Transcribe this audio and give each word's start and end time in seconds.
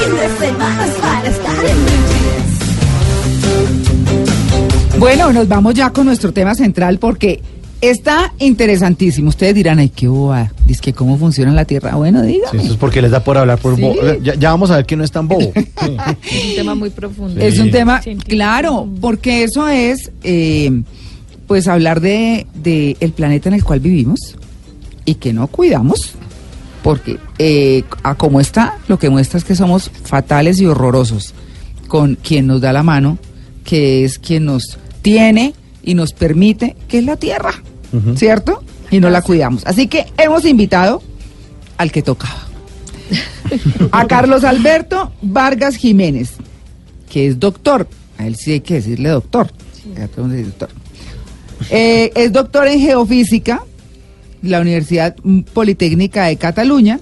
fin 0.00 0.16
de 0.16 0.28
semana 0.46 0.86
es 0.86 0.92
para 0.94 1.28
estar 1.28 1.64
en 1.66 1.76
Blue 1.76 2.04
Jeans. 4.88 4.98
Bueno, 4.98 5.32
nos 5.32 5.48
vamos 5.48 5.74
ya 5.74 5.90
con 5.90 6.06
nuestro 6.06 6.32
tema 6.32 6.54
central 6.54 6.98
porque 6.98 7.40
está 7.80 8.32
interesantísimo. 8.38 9.28
Ustedes 9.30 9.54
dirán, 9.54 9.78
ay, 9.78 9.88
qué 9.88 10.08
boba. 10.08 10.52
Dice 10.66 10.80
que 10.82 10.92
cómo 10.92 11.16
funciona 11.18 11.52
la 11.52 11.64
Tierra. 11.64 11.94
Bueno, 11.96 12.20
Sí, 12.22 12.26
dígame. 12.34 12.62
eso 12.62 12.72
es 12.72 12.78
porque 12.78 13.00
les 13.00 13.10
da 13.10 13.24
por 13.24 13.38
hablar 13.38 13.58
por 13.58 13.76
Sí. 13.76 13.82
bo- 13.82 13.94
ya, 14.22 14.34
ya 14.34 14.50
vamos 14.50 14.70
a 14.70 14.76
ver 14.76 14.84
que 14.86 14.96
no 14.96 15.04
es 15.04 15.10
tan 15.10 15.26
bobo. 15.28 15.52
Es 15.54 16.44
un 16.50 16.54
tema 16.56 16.74
muy 16.74 16.90
profundo. 16.90 17.40
Es 17.40 17.58
un 17.58 17.70
tema, 17.70 18.02
Científico. 18.02 18.30
claro, 18.34 18.86
porque 19.00 19.42
eso 19.44 19.68
es, 19.68 20.10
eh, 20.22 20.82
pues, 21.46 21.66
hablar 21.68 22.00
de, 22.00 22.46
de 22.62 22.96
el 23.00 23.12
planeta 23.12 23.48
en 23.48 23.54
el 23.54 23.64
cual 23.64 23.80
vivimos 23.80 24.36
y 25.06 25.14
que 25.14 25.32
no 25.32 25.46
cuidamos, 25.46 26.12
porque 26.82 27.18
eh, 27.38 27.84
a 28.02 28.14
como 28.14 28.40
está, 28.40 28.78
lo 28.88 28.98
que 28.98 29.10
muestra 29.10 29.38
es 29.38 29.44
que 29.44 29.54
somos 29.54 29.90
fatales 30.04 30.60
y 30.60 30.66
horrorosos 30.66 31.34
con 31.88 32.14
quien 32.14 32.46
nos 32.46 32.60
da 32.60 32.72
la 32.72 32.82
mano, 32.82 33.18
que 33.64 34.04
es 34.04 34.18
quien 34.18 34.44
nos 34.44 34.78
tiene 35.02 35.54
y 35.82 35.94
nos 35.94 36.12
permite, 36.12 36.76
que 36.88 36.98
es 36.98 37.04
la 37.04 37.16
Tierra. 37.16 37.52
¿cierto? 38.14 38.62
Y 38.90 39.00
no 39.00 39.10
la 39.10 39.22
cuidamos. 39.22 39.66
Así 39.66 39.86
que 39.86 40.06
hemos 40.18 40.44
invitado 40.44 41.02
al 41.76 41.90
que 41.92 42.02
tocaba. 42.02 42.46
A 43.92 44.06
Carlos 44.06 44.44
Alberto 44.44 45.12
Vargas 45.22 45.76
Jiménez, 45.76 46.34
que 47.10 47.26
es 47.26 47.40
doctor. 47.40 47.88
A 48.18 48.26
él 48.26 48.36
sí 48.36 48.52
hay 48.52 48.60
que 48.60 48.74
decirle 48.74 49.08
doctor. 49.08 49.50
Dice 49.84 50.44
doctor. 50.44 50.68
Eh, 51.70 52.12
es 52.14 52.32
doctor 52.32 52.68
en 52.68 52.80
geofísica, 52.80 53.64
la 54.42 54.60
Universidad 54.60 55.14
Politécnica 55.52 56.26
de 56.26 56.36
Cataluña, 56.36 57.00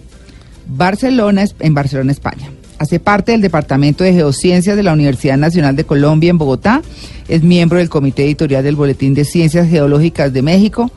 Barcelona, 0.67 1.45
en 1.61 1.75
Barcelona, 1.75 2.13
España. 2.13 2.51
Hace 2.79 3.01
parte 3.01 3.33
del 3.33 3.41
Departamento 3.41 4.05
de 4.05 4.13
Geociencias 4.13 4.77
de 4.77 4.83
la 4.83 4.93
Universidad 4.93 5.37
Nacional 5.37 5.75
de 5.75 5.85
Colombia 5.85 6.31
en 6.31 6.39
Bogotá. 6.39 6.83
Es 7.27 7.43
miembro 7.43 7.79
del 7.79 7.89
Comité 7.89 8.25
Editorial 8.25 8.63
del 8.63 8.77
Boletín 8.77 9.15
de 9.15 9.25
Ciencias 9.25 9.69
Geológicas 9.69 10.33
de 10.33 10.43
México 10.43 10.91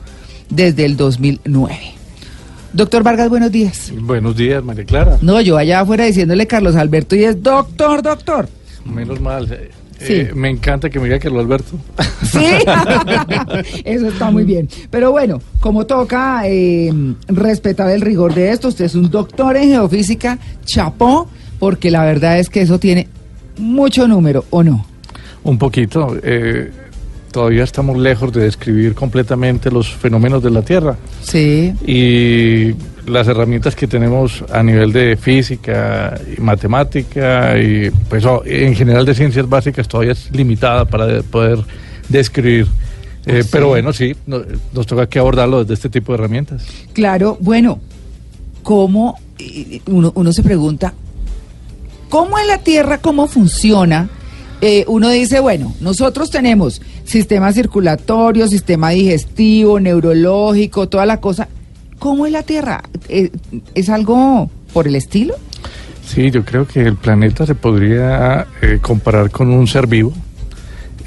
desde 0.48 0.84
el 0.84 0.96
2009. 0.96 1.76
Doctor 2.72 3.02
Vargas, 3.02 3.28
buenos 3.28 3.50
días. 3.50 3.92
Buenos 4.00 4.36
días, 4.36 4.62
María 4.62 4.84
Clara. 4.84 5.18
No, 5.20 5.40
yo 5.40 5.58
allá 5.58 5.80
afuera 5.80 6.04
diciéndole 6.04 6.46
Carlos 6.46 6.76
Alberto 6.76 7.16
y 7.16 7.24
es 7.24 7.42
doctor, 7.42 8.02
doctor. 8.02 8.48
Menos 8.84 9.20
mal. 9.20 9.48
Sí. 10.06 10.12
eh, 10.14 10.32
me 10.34 10.48
encanta 10.50 10.90
que 10.90 10.98
me 10.98 11.04
diga 11.06 11.18
Carlos 11.18 11.44
Alberto. 11.44 11.72
Sí, 12.22 12.38
eso 13.84 14.06
está 14.08 14.30
muy 14.30 14.44
bien. 14.44 14.68
Pero 14.90 15.10
bueno, 15.10 15.40
como 15.60 15.84
toca 15.86 16.42
eh, 16.46 16.90
respetar 17.28 17.90
el 17.90 18.00
rigor 18.00 18.32
de 18.34 18.50
esto, 18.52 18.68
usted 18.68 18.86
es 18.86 18.94
un 18.94 19.10
doctor 19.10 19.56
en 19.56 19.70
geofísica, 19.70 20.38
chapó, 20.64 21.28
porque 21.58 21.90
la 21.90 22.04
verdad 22.04 22.38
es 22.38 22.48
que 22.48 22.62
eso 22.62 22.78
tiene 22.78 23.08
mucho 23.58 24.08
número, 24.08 24.44
¿o 24.50 24.62
no? 24.62 24.86
Un 25.44 25.58
poquito. 25.58 26.16
eh, 26.22 26.70
todavía 27.32 27.64
estamos 27.64 27.96
lejos 27.98 28.32
de 28.32 28.42
describir 28.42 28.94
completamente 28.94 29.70
los 29.70 29.90
fenómenos 29.92 30.42
de 30.42 30.50
la 30.50 30.62
Tierra. 30.62 30.96
Sí. 31.22 31.72
Y 31.86 32.74
las 33.10 33.26
herramientas 33.26 33.74
que 33.74 33.88
tenemos 33.88 34.44
a 34.52 34.62
nivel 34.62 34.92
de 34.92 35.16
física 35.16 36.20
y 36.36 36.40
matemática 36.40 37.58
y 37.58 37.90
pues 38.08 38.24
oh, 38.24 38.42
en 38.46 38.76
general 38.76 39.04
de 39.04 39.14
ciencias 39.14 39.48
básicas 39.48 39.88
todavía 39.88 40.12
es 40.12 40.30
limitada 40.30 40.84
para 40.84 41.06
de- 41.06 41.22
poder 41.24 41.58
describir. 42.08 42.68
Eh, 43.26 43.42
Sí. 43.42 43.48
Pero 43.52 43.68
bueno, 43.68 43.92
sí, 43.92 44.14
no- 44.26 44.42
nos 44.72 44.86
toca 44.86 45.08
que 45.08 45.18
abordarlo 45.18 45.60
desde 45.64 45.74
este 45.74 45.88
tipo 45.88 46.12
de 46.12 46.18
herramientas. 46.18 46.64
Claro, 46.92 47.36
bueno, 47.40 47.80
¿cómo? 48.62 49.18
Uno, 49.86 50.12
uno 50.14 50.32
se 50.32 50.42
pregunta, 50.42 50.92
¿cómo 52.08 52.38
es 52.38 52.46
la 52.46 52.58
Tierra? 52.58 52.98
¿Cómo 52.98 53.26
funciona? 53.26 54.08
Eh, 54.64 54.84
uno 54.86 55.10
dice, 55.10 55.40
bueno, 55.40 55.74
nosotros 55.80 56.30
tenemos 56.30 56.80
sistema 57.02 57.52
circulatorio, 57.52 58.46
sistema 58.46 58.90
digestivo, 58.90 59.80
neurológico, 59.80 60.88
toda 60.88 61.04
la 61.04 61.16
cosa. 61.16 61.48
¿Cómo 61.98 62.26
es 62.26 62.32
la 62.32 62.44
Tierra? 62.44 62.80
Eh, 63.08 63.30
¿Es 63.74 63.88
algo 63.88 64.48
por 64.72 64.86
el 64.86 64.94
estilo? 64.94 65.34
Sí, 66.06 66.30
yo 66.30 66.44
creo 66.44 66.64
que 66.68 66.80
el 66.82 66.94
planeta 66.94 67.44
se 67.44 67.56
podría 67.56 68.46
eh, 68.60 68.78
comparar 68.80 69.32
con 69.32 69.50
un 69.50 69.66
ser 69.66 69.88
vivo. 69.88 70.12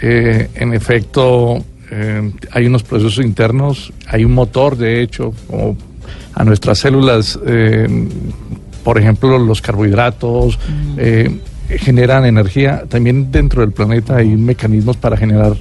Eh, 0.01 0.49
en 0.55 0.73
efecto, 0.73 1.63
eh, 1.91 2.33
hay 2.51 2.65
unos 2.65 2.83
procesos 2.83 3.23
internos, 3.23 3.93
hay 4.07 4.25
un 4.25 4.33
motor, 4.33 4.75
de 4.75 5.01
hecho, 5.01 5.33
como 5.47 5.77
a 6.33 6.43
nuestras 6.43 6.79
células, 6.79 7.39
por 8.85 8.99
ejemplo, 8.99 9.39
los 9.39 9.61
carbohidratos 9.61 10.59
eh, 10.97 11.39
generan 11.69 12.25
energía. 12.25 12.83
También 12.87 13.31
dentro 13.31 13.61
del 13.61 13.71
planeta 13.71 14.17
hay 14.17 14.27
mecanismos 14.35 14.97
para 14.97 15.17
generar 15.17 15.53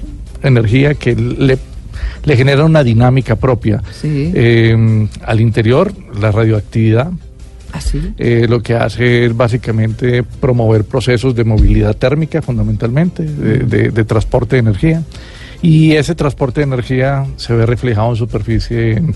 energía 0.43 0.93
que 0.93 1.15
le, 1.15 1.57
le 2.23 2.37
generan 2.37 2.65
una 2.65 2.83
dinámica 2.83 3.35
propia. 3.35 3.81
Sí. 3.99 4.31
Eh, 4.35 5.07
al 5.23 5.41
interior, 5.41 5.91
la 6.19 6.31
radioactividad, 6.31 7.11
Así. 7.71 8.13
eh, 8.17 8.45
lo 8.47 8.61
que 8.61 8.75
hace 8.75 9.25
es 9.25 9.35
básicamente 9.35 10.23
promover 10.23 10.83
procesos 10.85 11.35
de 11.35 11.43
movilidad 11.43 11.95
térmica 11.95 12.41
fundamentalmente, 12.41 13.23
de, 13.23 13.59
de- 13.59 13.89
de 13.91 14.03
transporte 14.05 14.55
de 14.57 14.59
energía. 14.61 15.03
Y 15.61 15.93
ese 15.93 16.13
transporte 16.15 16.61
de 16.61 16.65
energía 16.65 17.25
se 17.37 17.53
ve 17.53 17.65
reflejado 17.65 18.11
en 18.11 18.15
superficie, 18.17 18.91
en 18.97 19.15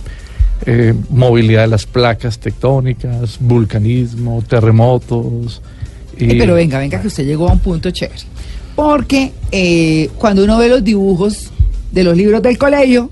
eh, 0.66 0.94
movilidad 1.10 1.62
de 1.62 1.68
las 1.68 1.86
placas 1.86 2.40
tectónicas, 2.40 3.38
vulcanismo, 3.40 4.44
terremotos. 4.48 5.62
Y- 6.20 6.32
Eh, 6.32 6.36
pero 6.40 6.54
venga, 6.56 6.78
venga, 6.80 7.02
que 7.02 7.08
usted 7.08 7.26
llegó 7.26 7.50
a 7.50 7.54
un 7.54 7.60
punto 7.60 7.90
chévere. 7.92 8.20
Porque 8.76 9.32
eh, 9.52 10.10
cuando 10.18 10.44
uno 10.44 10.58
ve 10.58 10.70
los 10.70 10.84
dibujos 10.84 11.50
de 11.92 12.04
los 12.04 12.16
libros 12.16 12.42
del 12.42 12.58
colegio, 12.58 13.10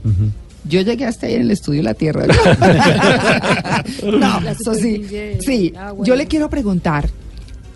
yo 0.66 0.82
llegué 0.82 1.06
hasta 1.06 1.28
ahí 1.28 1.36
en 1.36 1.42
el 1.42 1.52
estudio 1.52 1.80
de 1.80 1.84
la 1.84 1.94
Tierra. 1.94 2.26
no, 4.04 4.40
La 4.42 4.52
eso 4.52 4.74
sí. 4.74 5.04
Sí, 5.40 5.74
agua 5.78 6.06
yo 6.06 6.16
le 6.16 6.26
quiero 6.28 6.50
preguntar. 6.50 7.10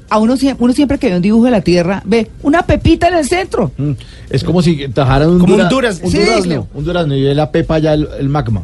A 0.09 0.18
uno, 0.19 0.36
uno 0.59 0.74
siempre 0.74 0.97
que 0.97 1.09
ve 1.09 1.16
un 1.16 1.22
dibujo 1.22 1.46
de 1.46 1.52
la 1.52 1.62
Tierra, 1.62 2.02
ve 2.06 2.30
una 2.44 2.63
pepita 2.63 3.08
en 3.08 3.13
el 3.13 3.25
centro. 3.25 3.72
Mm, 3.78 3.92
Es 4.30 4.44
como 4.44 4.62
si 4.62 4.90
tajaran 4.90 5.30
un, 5.30 5.40
Como 5.40 5.53
un 5.53 5.59
dura- 5.62 5.69
durazno. 5.69 6.06
un 6.06 6.12
Sí. 6.12 6.18
durazno, 6.19 6.68
un 6.74 6.84
durazno 6.84 7.16
y 7.16 7.22
de 7.22 7.34
la 7.34 7.50
pepa 7.50 7.80
ya 7.80 7.94
el, 7.94 8.09
el 8.19 8.28
magma. 8.28 8.63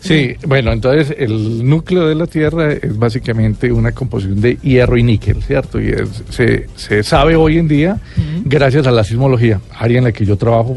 Sí, 0.00 0.36
bueno, 0.46 0.72
entonces 0.72 1.14
el 1.18 1.68
núcleo 1.68 2.06
de 2.06 2.14
la 2.14 2.26
Tierra 2.26 2.72
es 2.72 2.96
básicamente 2.96 3.72
una 3.72 3.92
composición 3.92 4.40
de 4.40 4.56
hierro 4.62 4.96
y 4.96 5.02
níquel, 5.02 5.42
¿cierto? 5.42 5.80
Y 5.80 5.88
es- 5.88 6.22
se, 6.30 6.66
se 6.76 7.02
sabe 7.02 7.34
hoy 7.36 7.58
en 7.58 7.66
día, 7.68 7.98
gracias 8.44 8.86
a 8.86 8.90
la 8.92 9.02
sismología, 9.04 9.60
área 9.76 9.98
en 9.98 10.04
la 10.04 10.12
que 10.12 10.24
yo 10.24 10.36
trabajo 10.36 10.74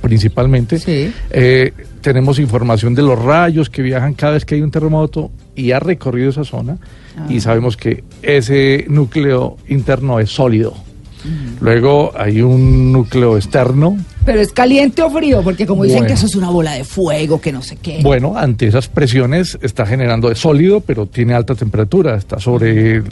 principalmente, 0.00 0.78
Sí. 0.78 1.12
eh, 1.30 1.72
tenemos 2.00 2.38
información 2.38 2.94
de 2.94 3.02
los 3.02 3.18
rayos 3.20 3.68
que 3.70 3.82
viajan 3.82 4.14
cada 4.14 4.34
vez 4.34 4.44
que 4.44 4.54
hay 4.56 4.62
un 4.62 4.70
terremoto 4.70 5.30
y 5.54 5.72
ha 5.72 5.80
recorrido 5.80 6.30
esa 6.30 6.44
zona 6.44 6.78
y 7.28 7.40
sabemos 7.40 7.76
que 7.76 8.04
ese 8.22 8.86
núcleo 8.88 9.56
interno 9.68 10.18
es 10.18 10.30
sólido. 10.30 10.74
Luego 11.60 12.12
hay 12.16 12.42
un 12.42 12.90
núcleo 12.92 13.36
externo 13.36 13.96
Pero 14.24 14.40
es 14.40 14.52
caliente 14.52 15.02
o 15.02 15.10
frío, 15.10 15.42
porque 15.42 15.66
como 15.66 15.82
dicen 15.84 15.98
Bueno. 16.00 16.08
que 16.08 16.14
eso 16.14 16.26
es 16.26 16.34
una 16.34 16.50
bola 16.50 16.72
de 16.72 16.84
fuego, 16.84 17.40
que 17.40 17.52
no 17.52 17.60
sé 17.62 17.76
qué. 17.76 18.00
Bueno, 18.02 18.36
ante 18.36 18.66
esas 18.66 18.88
presiones 18.88 19.58
está 19.62 19.84
generando 19.86 20.30
es 20.30 20.38
sólido, 20.38 20.80
pero 20.80 21.06
tiene 21.06 21.34
alta 21.34 21.54
temperatura, 21.54 22.16
está 22.16 22.38
sobre 22.40 23.02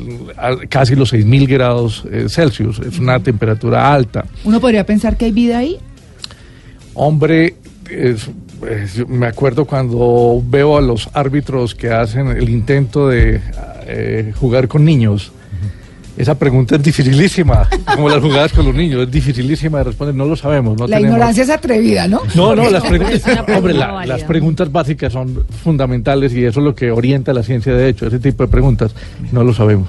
casi 0.69 0.95
los 0.95 1.13
6.000 1.13 1.47
grados 1.49 2.05
eh, 2.11 2.27
Celsius, 2.29 2.79
es 2.81 2.99
una 2.99 3.19
temperatura 3.21 3.93
alta. 3.93 4.25
Uno 4.45 4.61
podría 4.61 4.85
pensar 4.87 5.17
que 5.17 5.25
hay 5.27 5.33
vida 5.33 5.59
ahí. 5.59 5.79
Hombre, 6.95 7.55
es- 7.91 8.29
es- 8.69 8.95
yo 8.95 9.07
me 9.07 9.27
acuerdo 9.27 9.65
cuando 9.65 10.43
veo 10.47 10.77
a 10.77 10.81
los 10.81 11.09
árbitros 11.13 11.75
que 11.75 11.91
hacen 11.91 12.29
el 12.29 12.49
intento 12.49 13.09
de 13.09 13.41
eh, 13.87 14.33
jugar 14.39 14.69
con 14.69 14.85
niños. 14.85 15.33
Esa 16.21 16.35
pregunta 16.39 16.77
es 16.77 16.83
dificilísima, 16.83 17.67
como 17.95 18.09
las 18.09 18.21
jugadas 18.21 18.53
con 18.53 18.67
los 18.67 18.75
niños, 18.75 19.03
es 19.05 19.11
dificilísima 19.11 19.79
de 19.79 19.85
responder, 19.85 20.15
no 20.15 20.27
lo 20.27 20.37
sabemos. 20.37 20.77
No 20.79 20.87
la 20.87 20.97
tenemos- 20.97 21.15
ignorancia 21.17 21.43
es 21.45 21.51
atrevida, 21.51 22.07
¿no? 22.09 22.21
No, 22.35 22.55
no, 22.55 22.69
las 22.69 22.83
preguntas, 22.85 23.23
hombre, 23.57 23.75
la- 23.75 24.05
las 24.07 24.23
preguntas 24.25 24.71
básicas 24.71 25.13
son 25.13 25.45
fundamentales 25.65 26.33
y 26.35 26.45
eso 26.45 26.61
es 26.61 26.65
lo 26.65 26.75
que 26.75 26.91
orienta 26.91 27.33
la 27.33 27.43
ciencia 27.43 27.73
de 27.75 27.89
hecho. 27.89 28.07
Ese 28.07 28.19
tipo 28.19 28.43
de 28.45 28.49
preguntas 28.49 28.95
no 29.33 29.43
lo 29.45 29.55
sabemos. 29.55 29.89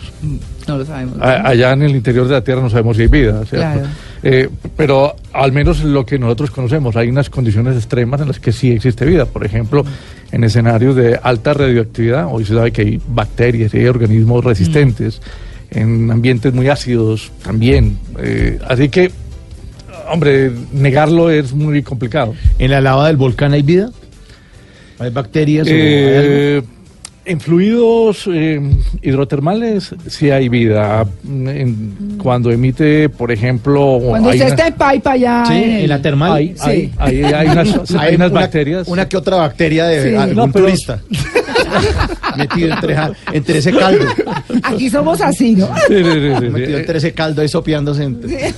No 0.67 0.77
lo 0.77 0.85
sabemos. 0.85 1.17
Allá 1.21 1.73
en 1.73 1.81
el 1.83 1.91
interior 1.95 2.27
de 2.27 2.33
la 2.33 2.43
Tierra 2.43 2.61
no 2.61 2.69
sabemos 2.69 2.95
si 2.95 3.03
hay 3.03 3.07
vida, 3.09 3.33
¿cierto? 3.45 3.57
Claro. 3.57 3.87
Eh, 4.23 4.49
pero 4.77 5.15
al 5.33 5.51
menos 5.51 5.83
lo 5.83 6.05
que 6.05 6.17
nosotros 6.19 6.51
conocemos, 6.51 6.95
hay 6.95 7.09
unas 7.09 7.29
condiciones 7.29 7.75
extremas 7.75 8.21
en 8.21 8.27
las 8.27 8.39
que 8.39 8.51
sí 8.51 8.71
existe 8.71 9.03
vida. 9.05 9.25
Por 9.25 9.43
ejemplo, 9.45 9.83
en 10.31 10.43
escenarios 10.43 10.95
de 10.95 11.19
alta 11.21 11.53
radioactividad, 11.53 12.27
hoy 12.31 12.45
se 12.45 12.53
sabe 12.53 12.71
que 12.71 12.83
hay 12.83 13.01
bacterias 13.07 13.73
y 13.73 13.79
hay 13.79 13.87
organismos 13.87 14.43
resistentes. 14.45 15.21
En 15.71 16.11
ambientes 16.11 16.53
muy 16.53 16.67
ácidos 16.67 17.31
también. 17.43 17.97
Eh, 18.19 18.59
así 18.67 18.89
que, 18.89 19.11
hombre, 20.11 20.51
negarlo 20.73 21.29
es 21.29 21.53
muy 21.53 21.81
complicado. 21.81 22.35
¿En 22.59 22.71
la 22.71 22.81
lava 22.81 23.07
del 23.07 23.15
volcán 23.17 23.53
hay 23.53 23.61
vida? 23.61 23.89
¿Hay 24.99 25.09
bacterias 25.11 25.65
o 25.67 25.71
hay 25.71 25.77
algo? 25.79 25.87
Eh, 25.87 26.61
En 27.23 27.39
fluidos 27.39 28.27
eh, 28.33 28.59
hidrotermales 29.03 29.93
sí 30.07 30.31
hay 30.31 30.49
vida. 30.49 31.05
En- 31.23 32.17
cuando 32.21 32.51
emite, 32.51 33.09
por 33.09 33.31
ejemplo, 33.31 33.99
Cuando 34.01 34.29
hay 34.29 34.39
usted 34.39 34.49
está 34.51 34.67
en 34.67 34.73
Paipa 34.73 35.15
ya. 35.15 35.45
Sí, 35.47 35.53
en 35.53 35.87
la 35.87 36.01
termal. 36.01 36.33
hay, 36.33 36.55
Sí. 36.57 36.91
hay, 36.97 37.21
hay- 37.23 37.23
hay 37.33 37.47
unas, 37.47 37.91
hay 37.95 38.15
unas 38.15 38.31
una, 38.31 38.41
bacterias. 38.41 38.87
Una 38.87 39.07
que 39.07 39.17
otra 39.17 39.37
bacteria 39.37 39.85
de 39.85 40.09
Sí. 40.09 40.15
algún 40.15 40.35
No, 40.35 40.51
pero- 40.51 40.65
turista. 40.65 40.99
Metido 42.37 42.73
entre, 42.73 42.95
ja- 42.95 43.11
entre 43.33 43.57
ese 43.59 43.71
caldo. 43.71 44.05
Aquí 44.63 44.89
somos 44.89 45.19
así, 45.21 45.55
¿no? 45.55 45.67
Sí, 45.87 45.95
sí, 45.97 46.03
sí, 46.03 46.11
sí, 46.19 46.35
sí. 46.39 46.49
Metido 46.49 46.77
entre 46.79 46.97
ese 46.97 47.11
caldo 47.13 47.41
ahí 47.41 47.47
sopeándose. 47.47 48.09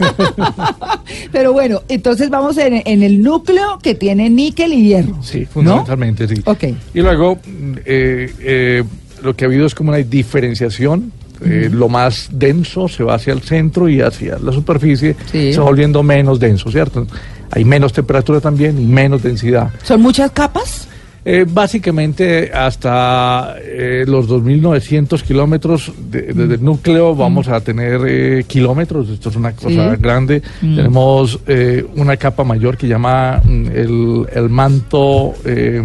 Pero 1.32 1.54
bueno, 1.54 1.82
entonces 1.88 2.30
vamos 2.30 2.58
en, 2.58 2.82
en 2.86 3.04
el 3.04 3.22
núcleo 3.22 3.80
que 3.82 3.96
tiene 3.96 4.30
níquel 4.30 4.74
y 4.74 4.88
hierro. 4.88 5.18
Sí, 5.24 5.42
¿no? 5.42 5.48
fundamentalmente, 5.48 6.28
sí. 6.28 6.42
Ok. 6.46 6.64
Y 6.94 7.02
luego, 7.02 7.36
mm, 7.36 7.74
eh, 7.86 8.34
eh, 8.40 8.84
lo 9.24 9.36
que 9.36 9.46
ha 9.46 9.48
habido 9.48 9.66
es 9.66 9.76
como 9.76 9.90
una 9.90 9.98
diferenciación. 10.00 11.12
eh, 11.46 11.70
Lo 11.72 11.90
más 11.90 12.30
denso 12.32 12.88
se 12.88 13.04
va 13.04 13.16
hacia 13.16 13.34
el 13.34 13.42
centro 13.42 13.90
y 13.90 14.02
hacia 14.02 14.38
la 14.40 14.52
superficie 14.52 15.16
Sí. 15.32 15.54
se 15.54 15.60
va 15.60 15.66
volviendo 15.66 16.04
menos 16.04 16.40
denso, 16.40 16.72
¿cierto? 16.72 17.08
Hay 17.52 17.66
menos 17.66 17.94
temperatura 17.94 18.40
también 18.40 18.80
y 18.82 18.86
menos 18.86 19.22
densidad. 19.22 19.70
¿Son 19.84 20.02
muchas 20.02 20.32
capas? 20.32 20.88
Eh, 21.26 21.46
básicamente 21.48 22.52
hasta 22.54 23.56
eh, 23.62 24.04
los 24.06 24.28
2.900 24.28 25.22
kilómetros 25.24 25.92
de- 26.12 26.34
desde 26.34 26.56
el 26.56 26.64
núcleo 26.64 27.16
vamos 27.16 27.48
a 27.48 27.62
tener 27.62 28.02
eh, 28.06 28.44
kilómetros, 28.46 29.08
esto 29.10 29.30
es 29.30 29.36
una 29.38 29.54
cosa 29.54 29.96
Sí. 29.96 30.02
grande. 30.02 30.42
Mm. 30.62 30.76
Tenemos 30.76 31.40
eh, 31.48 31.86
una 31.96 32.18
capa 32.18 32.44
mayor 32.44 32.76
que 32.76 32.88
llama 32.90 33.42
mm, 33.44 33.66
el, 33.68 34.26
el 34.34 34.50
manto, 34.50 35.34
eh, 35.46 35.82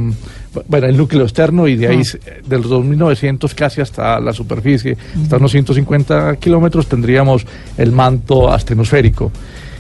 bueno, 0.67 0.87
el 0.89 0.97
núcleo 0.97 1.23
externo 1.23 1.69
y 1.69 1.77
de 1.77 1.87
ahí, 1.87 2.03
Ah. 2.03 2.31
de 2.45 2.57
los 2.57 2.67
2.900 2.69 3.55
casi 3.55 3.81
hasta 3.81 4.19
la 4.19 4.33
superficie, 4.33 4.97
hasta 5.23 5.37
unos 5.37 5.53
150 5.53 6.35
kilómetros 6.37 6.89
tendríamos 6.89 7.47
el 7.77 7.93
manto 7.93 8.51
astenosférico. 8.51 9.31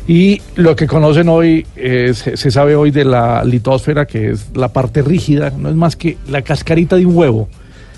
Y 0.09 0.41
lo 0.57 0.75
que 0.75 0.87
conocen 0.87 1.29
hoy, 1.29 1.67
eh, 1.77 2.13
se, 2.15 2.37
se 2.39 2.51
sabe 2.51 2.75
hoy 2.75 2.91
de 2.91 3.05
la 3.05 3.45
litosfera, 3.45 4.07
que 4.07 4.31
es 4.31 4.47
la 4.55 4.69
parte 4.73 5.03
rígida, 5.03 5.51
no 5.51 5.69
es 5.69 5.75
más 5.77 5.97
que 5.97 6.17
la 6.31 6.41
cascarita 6.43 6.97
de 6.97 7.05
un 7.07 7.15
huevo. 7.15 7.49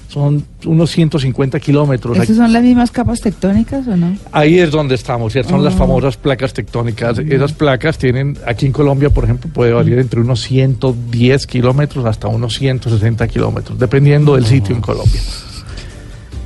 Son 0.08 0.44
unos 0.66 0.90
150 0.90 1.60
kilómetros. 1.60 2.18
¿Esas 2.18 2.36
son 2.36 2.52
las 2.52 2.64
mismas 2.64 2.90
capas 2.90 3.20
tectónicas 3.20 3.86
o 3.86 3.96
no? 3.96 4.16
Ahí 4.32 4.58
es 4.58 4.72
donde 4.72 4.96
estamos, 4.96 5.32
¿cierto? 5.32 5.50
Son 5.50 5.62
las 5.62 5.74
Ah. 5.74 5.78
famosas 5.78 6.16
placas 6.16 6.52
tectónicas. 6.52 7.16
Esas 7.20 7.52
placas 7.52 7.96
tienen, 7.96 8.36
aquí 8.44 8.66
en 8.66 8.72
Colombia, 8.72 9.10
por 9.10 9.22
ejemplo, 9.22 9.48
puede 9.54 9.72
variar 9.72 10.00
entre 10.00 10.18
unos 10.20 10.40
110 10.40 11.46
kilómetros 11.46 12.04
hasta 12.06 12.26
unos 12.26 12.54
160 12.58 13.28
kilómetros, 13.28 13.78
dependiendo 13.78 14.34
del 14.34 14.46
sitio 14.46 14.74
en 14.74 14.80
Colombia. 14.80 15.20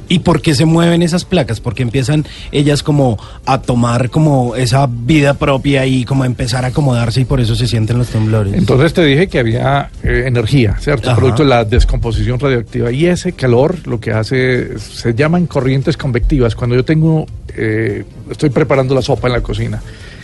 ¿Y 0.09 0.21
por 0.21 0.43
qué 0.43 0.55
se 0.55 0.65
mueven 0.65 1.03
esas 1.03 1.25
placas? 1.25 1.61
Porque 1.61 1.83
empiezan 1.83 2.25
ellas 2.53 2.83
como 2.83 3.19
a 3.47 3.63
tomar 3.63 4.11
como 4.11 4.57
esa 4.57 4.89
vida 4.89 5.35
propia 5.35 5.87
y 5.87 6.05
como 6.05 6.25
a 6.25 6.27
empezar 6.27 6.65
a 6.65 6.69
acomodarse 6.69 7.21
y 7.21 7.25
por 7.25 7.41
eso 7.41 7.55
se 7.55 7.67
sienten 7.67 7.99
los 7.99 8.09
temblores. 8.09 8.55
Entonces 8.55 8.93
te 8.93 9.05
dije 9.05 9.29
que 9.29 9.39
había 9.39 9.91
eh, 10.03 10.25
energía, 10.27 10.77
¿cierto? 10.81 11.11
Ajá. 11.11 11.19
Producto 11.19 11.43
de 11.43 11.49
la 11.49 11.65
descomposición 11.65 12.39
radioactiva. 12.39 12.91
Y 12.93 13.07
ese 13.07 13.33
calor 13.33 13.87
lo 13.87 14.01
que 14.01 14.13
hace, 14.13 14.79
se 14.79 15.15
llaman 15.15 15.47
corrientes 15.47 15.97
convectivas. 15.97 16.55
Cuando 16.55 16.77
yo 16.77 16.85
tengo, 16.85 17.27
eh, 17.57 18.05
estoy 18.31 18.51
preparando 18.51 18.95
la 18.95 19.03
sopa 19.03 19.29
en 19.29 19.33
la 19.35 19.41
cocina 19.41 19.81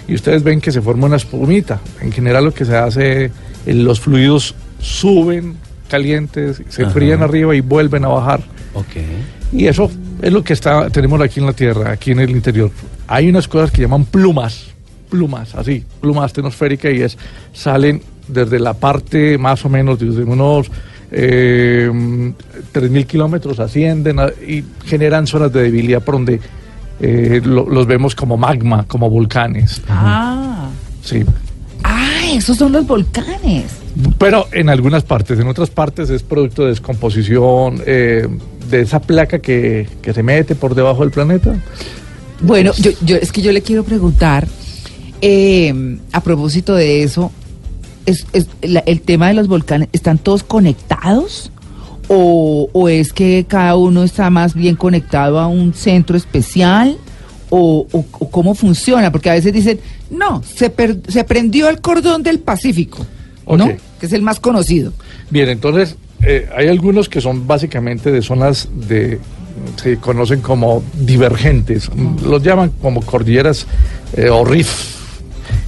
y 0.08 0.14
ustedes 0.14 0.42
ven 0.42 0.60
que 0.60 0.72
se 0.72 0.82
forma 0.82 1.06
una 1.06 1.16
espumita. 1.16 1.80
En 2.00 2.12
general 2.12 2.44
lo 2.44 2.52
que 2.52 2.64
se 2.64 2.76
hace, 2.76 3.24
eh, 3.24 3.30
los 3.66 4.00
fluidos 4.00 4.54
suben 4.80 5.56
calientes, 5.88 6.62
se 6.68 6.82
Ajá. 6.82 6.90
enfrían 6.90 7.22
arriba 7.22 7.54
y 7.54 7.60
vuelven 7.60 8.04
a 8.04 8.08
bajar. 8.08 8.40
Ok. 8.74 8.96
Y 9.52 9.66
eso 9.66 9.90
es 10.22 10.32
lo 10.32 10.42
que 10.44 10.52
está, 10.52 10.88
tenemos 10.90 11.20
aquí 11.20 11.40
en 11.40 11.46
la 11.46 11.52
Tierra, 11.52 11.90
aquí 11.92 12.12
en 12.12 12.20
el 12.20 12.30
interior. 12.30 12.70
Hay 13.08 13.28
unas 13.28 13.48
cosas 13.48 13.70
que 13.70 13.82
llaman 13.82 14.04
plumas, 14.04 14.66
plumas, 15.08 15.54
así, 15.54 15.84
pluma 16.00 16.24
astenosférica, 16.24 16.90
y 16.90 17.02
es, 17.02 17.18
salen 17.52 18.00
desde 18.28 18.60
la 18.60 18.74
parte 18.74 19.38
más 19.38 19.64
o 19.64 19.68
menos, 19.68 19.98
desde 19.98 20.22
unos 20.22 20.70
eh, 21.12 21.90
3.000 22.72 23.06
kilómetros, 23.06 23.58
ascienden 23.58 24.20
a- 24.20 24.28
y 24.28 24.62
generan 24.86 25.26
zonas 25.26 25.52
de 25.52 25.62
debilidad 25.64 26.02
por 26.02 26.14
donde 26.14 26.40
eh, 27.00 27.40
lo- 27.44 27.68
los 27.68 27.86
vemos 27.86 28.14
como 28.14 28.36
magma, 28.36 28.84
como 28.86 29.08
volcanes. 29.10 29.80
Ah. 29.88 30.68
Sí. 31.02 31.24
Ah, 31.82 32.20
esos 32.32 32.56
son 32.58 32.70
los 32.72 32.86
volcanes. 32.86 33.64
Pero 34.18 34.46
en 34.52 34.68
algunas 34.68 35.02
partes, 35.02 35.40
en 35.40 35.48
otras 35.48 35.70
partes 35.70 36.10
es 36.10 36.22
producto 36.22 36.62
de 36.62 36.68
descomposición 36.68 37.82
eh, 37.86 38.28
de 38.70 38.80
esa 38.82 39.00
placa 39.00 39.40
que, 39.40 39.88
que 40.02 40.12
se 40.12 40.22
mete 40.22 40.54
por 40.54 40.74
debajo 40.74 41.00
del 41.02 41.10
planeta. 41.10 41.54
Bueno, 42.42 42.72
yo, 42.78 42.90
yo 43.04 43.16
es 43.16 43.32
que 43.32 43.42
yo 43.42 43.52
le 43.52 43.62
quiero 43.62 43.84
preguntar, 43.84 44.46
eh, 45.20 45.98
a 46.12 46.22
propósito 46.22 46.74
de 46.74 47.02
eso, 47.02 47.30
es, 48.06 48.26
es 48.32 48.46
la- 48.62 48.80
el 48.86 49.00
tema 49.02 49.28
de 49.28 49.34
los 49.34 49.48
volcanes, 49.48 49.88
¿están 49.92 50.18
todos 50.18 50.42
conectados? 50.42 51.50
O, 52.08 52.68
¿O 52.72 52.88
es 52.88 53.12
que 53.12 53.44
cada 53.46 53.76
uno 53.76 54.02
está 54.02 54.30
más 54.30 54.54
bien 54.54 54.74
conectado 54.76 55.38
a 55.38 55.46
un 55.46 55.74
centro 55.74 56.16
especial? 56.16 56.96
¿O, 57.50 57.86
o- 57.92 58.04
o 58.12 58.30
cómo 58.30 58.54
funciona? 58.54 59.12
Porque 59.12 59.30
a 59.30 59.34
veces 59.34 59.52
dicen, 59.52 59.80
no, 60.10 60.42
se, 60.42 60.70
per- 60.70 61.00
se 61.08 61.24
prendió 61.24 61.68
el 61.68 61.80
cordón 61.80 62.22
del 62.22 62.38
Pacífico, 62.40 63.06
¿no? 63.46 63.66
Que 64.00 64.06
es 64.06 64.12
el 64.12 64.22
más 64.22 64.40
conocido. 64.40 64.92
Bien, 65.30 65.48
entonces 65.48 65.96
eh, 66.22 66.48
hay 66.54 66.68
algunos 66.68 67.08
que 67.08 67.20
son 67.20 67.46
básicamente 67.46 68.10
de 68.12 68.22
zonas 68.22 68.68
de 68.72 69.18
se 69.76 69.98
conocen 69.98 70.40
como 70.40 70.82
divergentes, 70.94 71.90
los 72.24 72.42
llaman 72.42 72.72
como 72.80 73.02
cordilleras 73.02 73.66
eh, 74.16 74.30
o 74.30 74.44
riff 74.44 74.96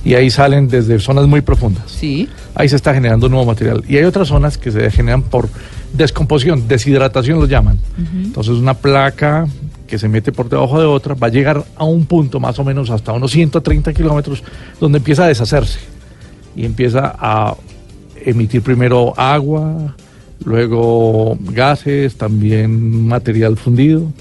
y 0.05 0.15
ahí 0.15 0.31
salen 0.31 0.69
desde 0.69 0.99
zonas 0.99 1.27
muy 1.27 1.41
profundas. 1.41 1.85
Sí. 1.87 2.29
Ahí 2.55 2.69
se 2.69 2.77
está 2.77 2.93
generando 2.95 3.29
nuevo 3.29 3.47
material 3.47 3.85
y 3.89 3.97
hay 3.97 4.05
otras 4.05 4.29
zonas 4.29 4.59
que 4.59 4.71
se 4.71 4.91
generan 4.91 5.23
por 5.23 5.49
descomposición, 5.93 6.69
deshidratación 6.69 7.39
los 7.39 7.49
llaman. 7.49 7.79
Entonces 8.15 8.55
una 8.55 8.75
placa 8.75 9.47
que 9.87 9.99
se 9.99 10.09
mete 10.09 10.33
por 10.33 10.49
debajo 10.49 10.81
de 10.81 10.87
otra 10.87 11.15
va 11.15 11.27
a 11.27 11.31
llegar 11.31 11.65
a 11.77 11.85
un 11.85 12.07
punto 12.07 12.41
más 12.41 12.59
o 12.59 12.65
menos 12.65 12.91
hasta 12.91 13.13
unos 13.13 13.31
130 13.31 13.93
kilómetros 13.93 14.43
donde 14.81 14.99
empieza 14.99 15.25
a 15.25 15.29
deshacerse 15.29 15.79
y 16.57 16.65
empieza 16.65 17.15
a 17.19 17.55
emitir 18.25 18.63
primero 18.63 19.13
agua, 19.19 19.95
luego 20.45 21.37
gases, 21.41 22.17
también 22.17 23.07
material 23.07 23.57
fundido. 23.57 24.13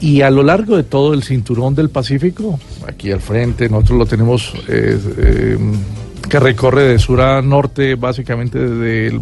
Y 0.00 0.20
a 0.20 0.30
lo 0.30 0.42
largo 0.42 0.76
de 0.76 0.82
todo 0.82 1.14
el 1.14 1.22
cinturón 1.22 1.74
del 1.74 1.88
Pacífico, 1.88 2.60
aquí 2.86 3.10
al 3.10 3.20
frente, 3.20 3.68
nosotros 3.68 3.98
lo 3.98 4.06
tenemos 4.06 4.52
eh, 4.68 4.98
eh, 5.18 5.58
que 6.28 6.40
recorre 6.40 6.82
de 6.82 6.98
sur 6.98 7.20
a 7.20 7.40
norte, 7.40 7.94
básicamente 7.94 8.58
desde, 8.58 9.06
el 9.08 9.20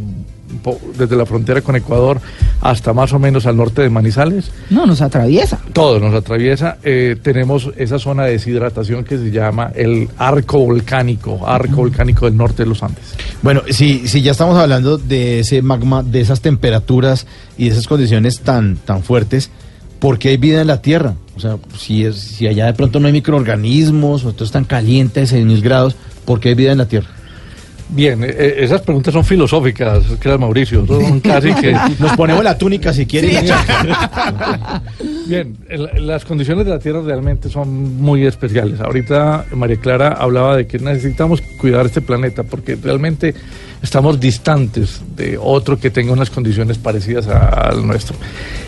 desde 0.97 1.17
la 1.17 1.27
frontera 1.27 1.61
con 1.61 1.77
Ecuador 1.77 2.21
hasta 2.61 2.93
más 2.93 3.13
o 3.13 3.19
menos 3.19 3.47
al 3.47 3.57
norte 3.57 3.83
de 3.83 3.91
Manizales. 3.91 4.51
No, 4.71 4.87
nos 4.87 5.01
atraviesa. 5.01 5.59
Todo 5.73 6.01
nos 6.01 6.15
atraviesa. 6.15 6.79
eh, 6.83 7.17
tenemos 7.23 7.71
esa 7.77 7.99
zona 7.99 8.25
de 8.25 8.33
deshidratación 8.33 9.05
que 9.05 9.19
se 9.19 9.31
llama 9.31 9.71
el 9.75 10.09
arco 10.19 10.59
volcánico, 10.59 11.47
arco 11.47 11.77
volcánico 11.77 12.25
del 12.27 12.37
norte 12.37 12.63
de 12.63 12.69
los 12.69 12.83
Andes. 12.83 13.15
Bueno, 13.43 13.63
si, 13.71 14.09
si 14.09 14.23
ya 14.23 14.33
estamos 14.33 14.57
hablando 14.57 14.99
de 14.99 15.41
ese 15.41 15.63
magma, 15.63 16.03
de 16.03 16.21
esas 16.21 16.41
temperaturas 16.41 17.27
y 17.59 17.67
de 17.67 17.73
esas 17.73 17.87
condiciones 17.87 18.41
tan, 18.41 18.77
tan 18.77 19.03
fuertes, 19.03 19.51
¿por 19.99 20.19
qué 20.19 20.31
hay 20.31 20.37
vida 20.37 20.61
en 20.61 20.67
la 20.67 20.81
Tierra? 20.81 21.15
O 21.37 21.41
sea, 21.41 21.57
si, 21.77 22.05
es, 22.05 22.17
si 22.17 22.47
allá 22.47 22.67
de 22.67 22.75
pronto 22.75 23.01
no 23.01 23.07
hay 23.07 23.13
microorganismos 23.13 24.25
o 24.25 24.31
esto 24.31 24.45
es 24.45 24.51
tan 24.51 24.65
caliente, 24.65 25.21
a 25.21 25.25
6.000 25.25 25.63
grados, 25.63 25.97
¿por 26.25 26.41
qué 26.41 26.51
hay 26.51 26.55
vida 26.55 26.73
en 26.73 26.79
la 26.79 26.87
Tierra? 26.87 27.09
Bien, 27.95 28.25
eh, 28.25 28.35
eh, 28.37 28.55
esas 28.59 28.83
preguntas 28.83 29.15
son 29.15 29.25
filosóficas, 29.25 30.03
creas 30.19 30.41
Mauricio, 30.41 30.85
son 30.85 31.21
casi 31.21 31.55
que... 31.55 31.73
Nos 32.01 32.17
ponemos 32.17 32.43
la 32.43 32.59
túnica 32.59 32.93
si 32.93 33.07
quieren. 33.07 33.31
Bien, 35.27 35.57
las 36.01 36.25
condiciones 36.25 36.65
de 36.67 36.73
la 36.73 36.81
Tierra 36.81 37.03
realmente 37.03 37.49
son 37.49 37.97
muy 38.01 38.27
especiales. 38.27 38.81
Ahorita 38.81 39.47
María 39.53 39.77
Clara 39.77 40.09
hablaba 40.09 40.57
de 40.57 40.67
que 40.67 40.79
necesitamos 40.81 41.41
cuidar 41.61 41.87
este 41.87 42.01
planeta 42.01 42.43
porque 42.43 42.77
realmente 42.77 43.35
estamos 43.81 44.19
distantes 44.19 45.01
de 45.15 45.39
otro 45.41 45.79
que 45.79 45.91
tenga 45.91 46.13
unas 46.13 46.31
condiciones 46.31 46.79
parecidas 46.79 47.29
al 47.29 47.87
nuestro. 47.87 48.17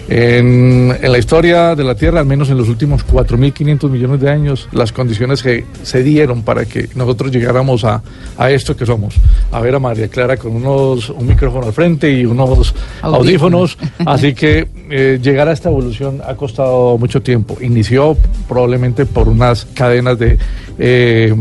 En, 0.08 0.96
en 1.00 1.12
la 1.12 1.18
historia 1.18 1.74
de 1.74 1.82
la 1.82 1.94
Tierra, 1.94 2.20
al 2.20 2.26
menos 2.26 2.48
en 2.48 2.56
los 2.58 2.68
últimos 2.68 3.04
4.500 3.04 3.90
millones 3.90 4.20
de 4.20 4.30
años, 4.30 4.68
las 4.72 4.92
condiciones 4.92 5.42
que 5.42 5.64
se 5.82 6.02
dieron 6.02 6.42
para 6.42 6.64
que 6.64 6.88
nosotros 6.94 7.32
llegáramos 7.32 7.84
a, 7.84 8.02
a 8.38 8.50
esto 8.50 8.76
que 8.76 8.86
somos. 8.86 9.15
A 9.52 9.60
ver 9.60 9.74
a 9.74 9.78
María 9.78 10.08
Clara 10.08 10.36
con 10.36 10.54
unos, 10.54 11.10
un 11.10 11.26
micrófono 11.26 11.66
al 11.66 11.72
frente 11.72 12.10
y 12.10 12.26
unos 12.26 12.74
Audífonos. 13.02 13.78
audífonos 13.78 13.78
Así 14.06 14.34
que 14.34 14.68
eh, 14.90 15.18
llegar 15.22 15.48
a 15.48 15.52
esta 15.52 15.68
evolución 15.68 16.20
ha 16.26 16.34
costado 16.34 16.98
mucho 16.98 17.22
tiempo. 17.22 17.56
Inició 17.60 18.16
probablemente 18.48 19.06
por 19.06 19.28
unas 19.28 19.64
cadenas 19.66 20.18
de 20.18 20.38
eh, 20.78 21.34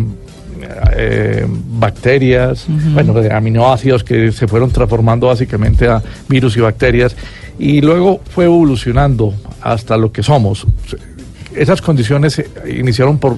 eh, 0.96 1.46
bacterias, 1.48 2.65
bueno, 2.94 3.13
de 3.13 3.34
aminoácidos 3.34 4.03
que 4.03 4.32
se 4.32 4.48
fueron 4.48 4.72
transformando 4.72 5.27
básicamente 5.27 5.88
a 5.88 6.01
virus 6.27 6.58
y 6.58 6.62
bacterias. 6.62 7.15
y 7.58 7.82
luego 7.82 8.20
fue 8.29 8.46
evolucionando 8.46 9.34
hasta 9.62 9.98
lo 9.98 10.12
que 10.12 10.24
somos. 10.24 10.65
Esas 11.55 11.82
condiciones 11.82 12.44
iniciaron 12.67 13.17
por, 13.17 13.38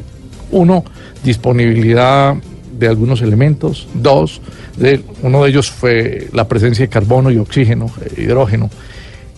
uno, 0.51 0.83
disponibilidad 1.23 2.35
de 2.77 2.87
algunos 2.87 3.21
elementos, 3.21 3.87
dos, 3.93 4.41
de, 4.77 5.01
uno 5.23 5.43
de 5.43 5.49
ellos 5.49 5.71
fue 5.71 6.27
la 6.33 6.47
presencia 6.47 6.85
de 6.85 6.89
carbono 6.89 7.31
y 7.31 7.37
oxígeno, 7.37 7.91
eh, 8.01 8.23
hidrógeno. 8.23 8.69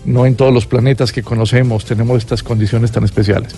No 0.05 0.25
en 0.25 0.36
todos 0.36 0.53
los 0.53 0.65
planetas 0.65 1.12
que 1.12 1.24
conocemos 1.24 1.86
tenemos 1.86 2.17
estas 2.17 2.41
condiciones 2.43 2.91
tan 2.91 3.03
especiales. 3.03 3.53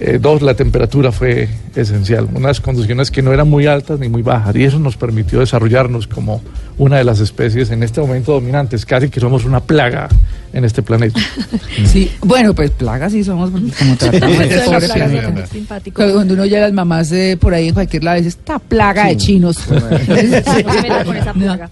Eh, 0.00 0.18
dos, 0.20 0.42
la 0.42 0.54
temperatura 0.54 1.10
fue 1.10 1.48
esencial, 1.74 2.28
unas 2.32 2.60
condiciones 2.60 3.10
que 3.10 3.20
no 3.20 3.32
eran 3.32 3.48
muy 3.48 3.66
altas 3.66 3.98
ni 3.98 4.08
muy 4.08 4.22
bajas, 4.22 4.54
y 4.54 4.62
eso 4.62 4.78
nos 4.78 4.96
permitió 4.96 5.40
desarrollarnos 5.40 6.06
como 6.06 6.40
una 6.76 6.98
de 6.98 7.04
las 7.04 7.18
especies 7.18 7.70
en 7.72 7.82
este 7.82 8.00
momento 8.00 8.32
dominantes, 8.32 8.86
casi 8.86 9.08
que 9.08 9.18
somos 9.18 9.44
una 9.44 9.58
plaga 9.58 10.08
en 10.52 10.64
este 10.64 10.82
planeta. 10.82 11.20
Sí, 11.84 12.10
bueno, 12.20 12.54
pues 12.54 12.70
plagas 12.72 13.12
sí 13.12 13.22
somos, 13.22 13.50
porque 13.50 13.70
como 13.78 13.96
tratamos 13.96 14.38
de 14.38 14.58
pobre 14.64 14.88
planeta. 14.88 15.46
simpático. 15.46 15.94
Cuando 15.96 16.14
cuando 16.14 16.34
uno 16.34 16.42
oye 16.42 16.58
a 16.58 16.60
las 16.62 16.72
mamás 16.72 17.12
eh, 17.12 17.38
por 17.40 17.54
ahí 17.54 17.68
en 17.68 17.74
cualquier 17.74 18.04
lado, 18.04 18.16
dice, 18.16 18.30
esta 18.30 18.58
plaga 18.58 19.06
de 19.06 19.16
chinos. 19.16 19.58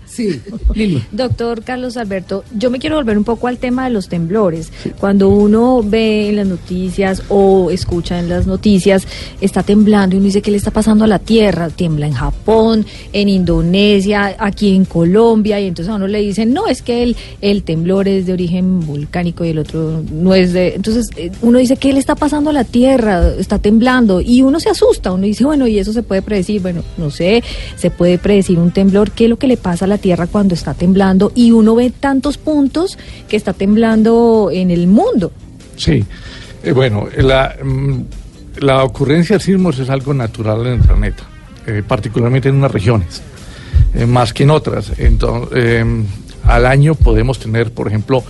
Sí, 0.06 0.40
Lili. 0.74 1.02
Doctor 1.12 1.62
Carlos 1.62 1.96
Alberto, 1.96 2.44
yo 2.56 2.70
me 2.70 2.78
quiero 2.78 2.96
volver 2.96 3.18
un 3.18 3.24
poco 3.24 3.48
al 3.48 3.58
tema 3.58 3.84
de 3.84 3.90
los 3.90 4.08
temblores. 4.08 4.72
Cuando 4.98 5.28
uno 5.28 5.82
ve 5.84 6.30
en 6.30 6.36
las 6.36 6.46
noticias 6.46 7.22
o 7.28 7.70
escucha 7.70 8.18
en 8.18 8.28
las 8.28 8.46
noticias, 8.46 9.06
está 9.40 9.62
temblando 9.62 10.14
y 10.14 10.18
uno 10.18 10.26
dice, 10.26 10.42
¿qué 10.42 10.50
le 10.50 10.56
está 10.56 10.70
pasando 10.70 11.04
a 11.04 11.06
la 11.06 11.18
Tierra? 11.18 11.68
Tiembla 11.68 12.06
en 12.06 12.14
Japón, 12.14 12.86
en 13.12 13.28
Indonesia, 13.28 14.36
aquí 14.38 14.74
en 14.74 14.84
Colombia, 14.84 15.60
y 15.60 15.66
entonces 15.66 15.92
a 15.92 15.96
uno 15.96 16.06
le 16.06 16.20
dicen, 16.20 16.52
no, 16.52 16.66
es 16.66 16.82
que 16.82 17.02
el, 17.02 17.16
el 17.40 17.62
temblor 17.62 18.08
es 18.08 18.26
de 18.26 18.32
origen 18.32 18.65
volcánico 18.86 19.44
y 19.44 19.50
el 19.50 19.58
otro 19.58 20.02
no 20.12 20.34
es 20.34 20.52
de... 20.52 20.74
Entonces 20.74 21.08
eh, 21.16 21.30
uno 21.42 21.58
dice, 21.58 21.76
¿qué 21.76 21.92
le 21.92 21.98
está 21.98 22.14
pasando 22.14 22.50
a 22.50 22.52
la 22.52 22.64
Tierra? 22.64 23.28
Está 23.38 23.58
temblando 23.58 24.20
y 24.20 24.42
uno 24.42 24.60
se 24.60 24.68
asusta, 24.70 25.12
uno 25.12 25.24
dice, 25.24 25.44
bueno, 25.44 25.66
¿y 25.66 25.78
eso 25.78 25.92
se 25.92 26.02
puede 26.02 26.22
predecir? 26.22 26.62
Bueno, 26.62 26.82
no 26.96 27.10
sé, 27.10 27.42
se 27.76 27.90
puede 27.90 28.18
predecir 28.18 28.58
un 28.58 28.70
temblor, 28.70 29.10
¿qué 29.10 29.24
es 29.24 29.30
lo 29.30 29.38
que 29.38 29.46
le 29.46 29.56
pasa 29.56 29.84
a 29.84 29.88
la 29.88 29.98
Tierra 29.98 30.26
cuando 30.26 30.54
está 30.54 30.74
temblando? 30.74 31.32
Y 31.34 31.52
uno 31.52 31.74
ve 31.74 31.90
tantos 31.90 32.38
puntos 32.38 32.98
que 33.28 33.36
está 33.36 33.52
temblando 33.52 34.50
en 34.52 34.70
el 34.70 34.86
mundo. 34.86 35.32
Sí, 35.76 36.04
Eh, 36.62 36.72
bueno, 36.72 37.06
la, 37.18 37.54
mm, 37.62 38.00
la 38.58 38.82
ocurrencia 38.82 39.36
de 39.36 39.44
sismos 39.44 39.78
es 39.78 39.88
algo 39.88 40.12
natural 40.14 40.66
en 40.66 40.72
el 40.74 40.80
planeta, 40.80 41.22
eh, 41.66 41.82
particularmente 41.86 42.48
en 42.48 42.56
unas 42.56 42.72
regiones, 42.72 43.22
más 44.08 44.32
que 44.32 44.42
en 44.42 44.50
otras. 44.50 44.92
Entonces, 44.98 45.84
al 46.46 46.66
año 46.66 46.94
podemos 46.94 47.38
tener, 47.38 47.72
por 47.72 47.88
ejemplo, 47.88 48.22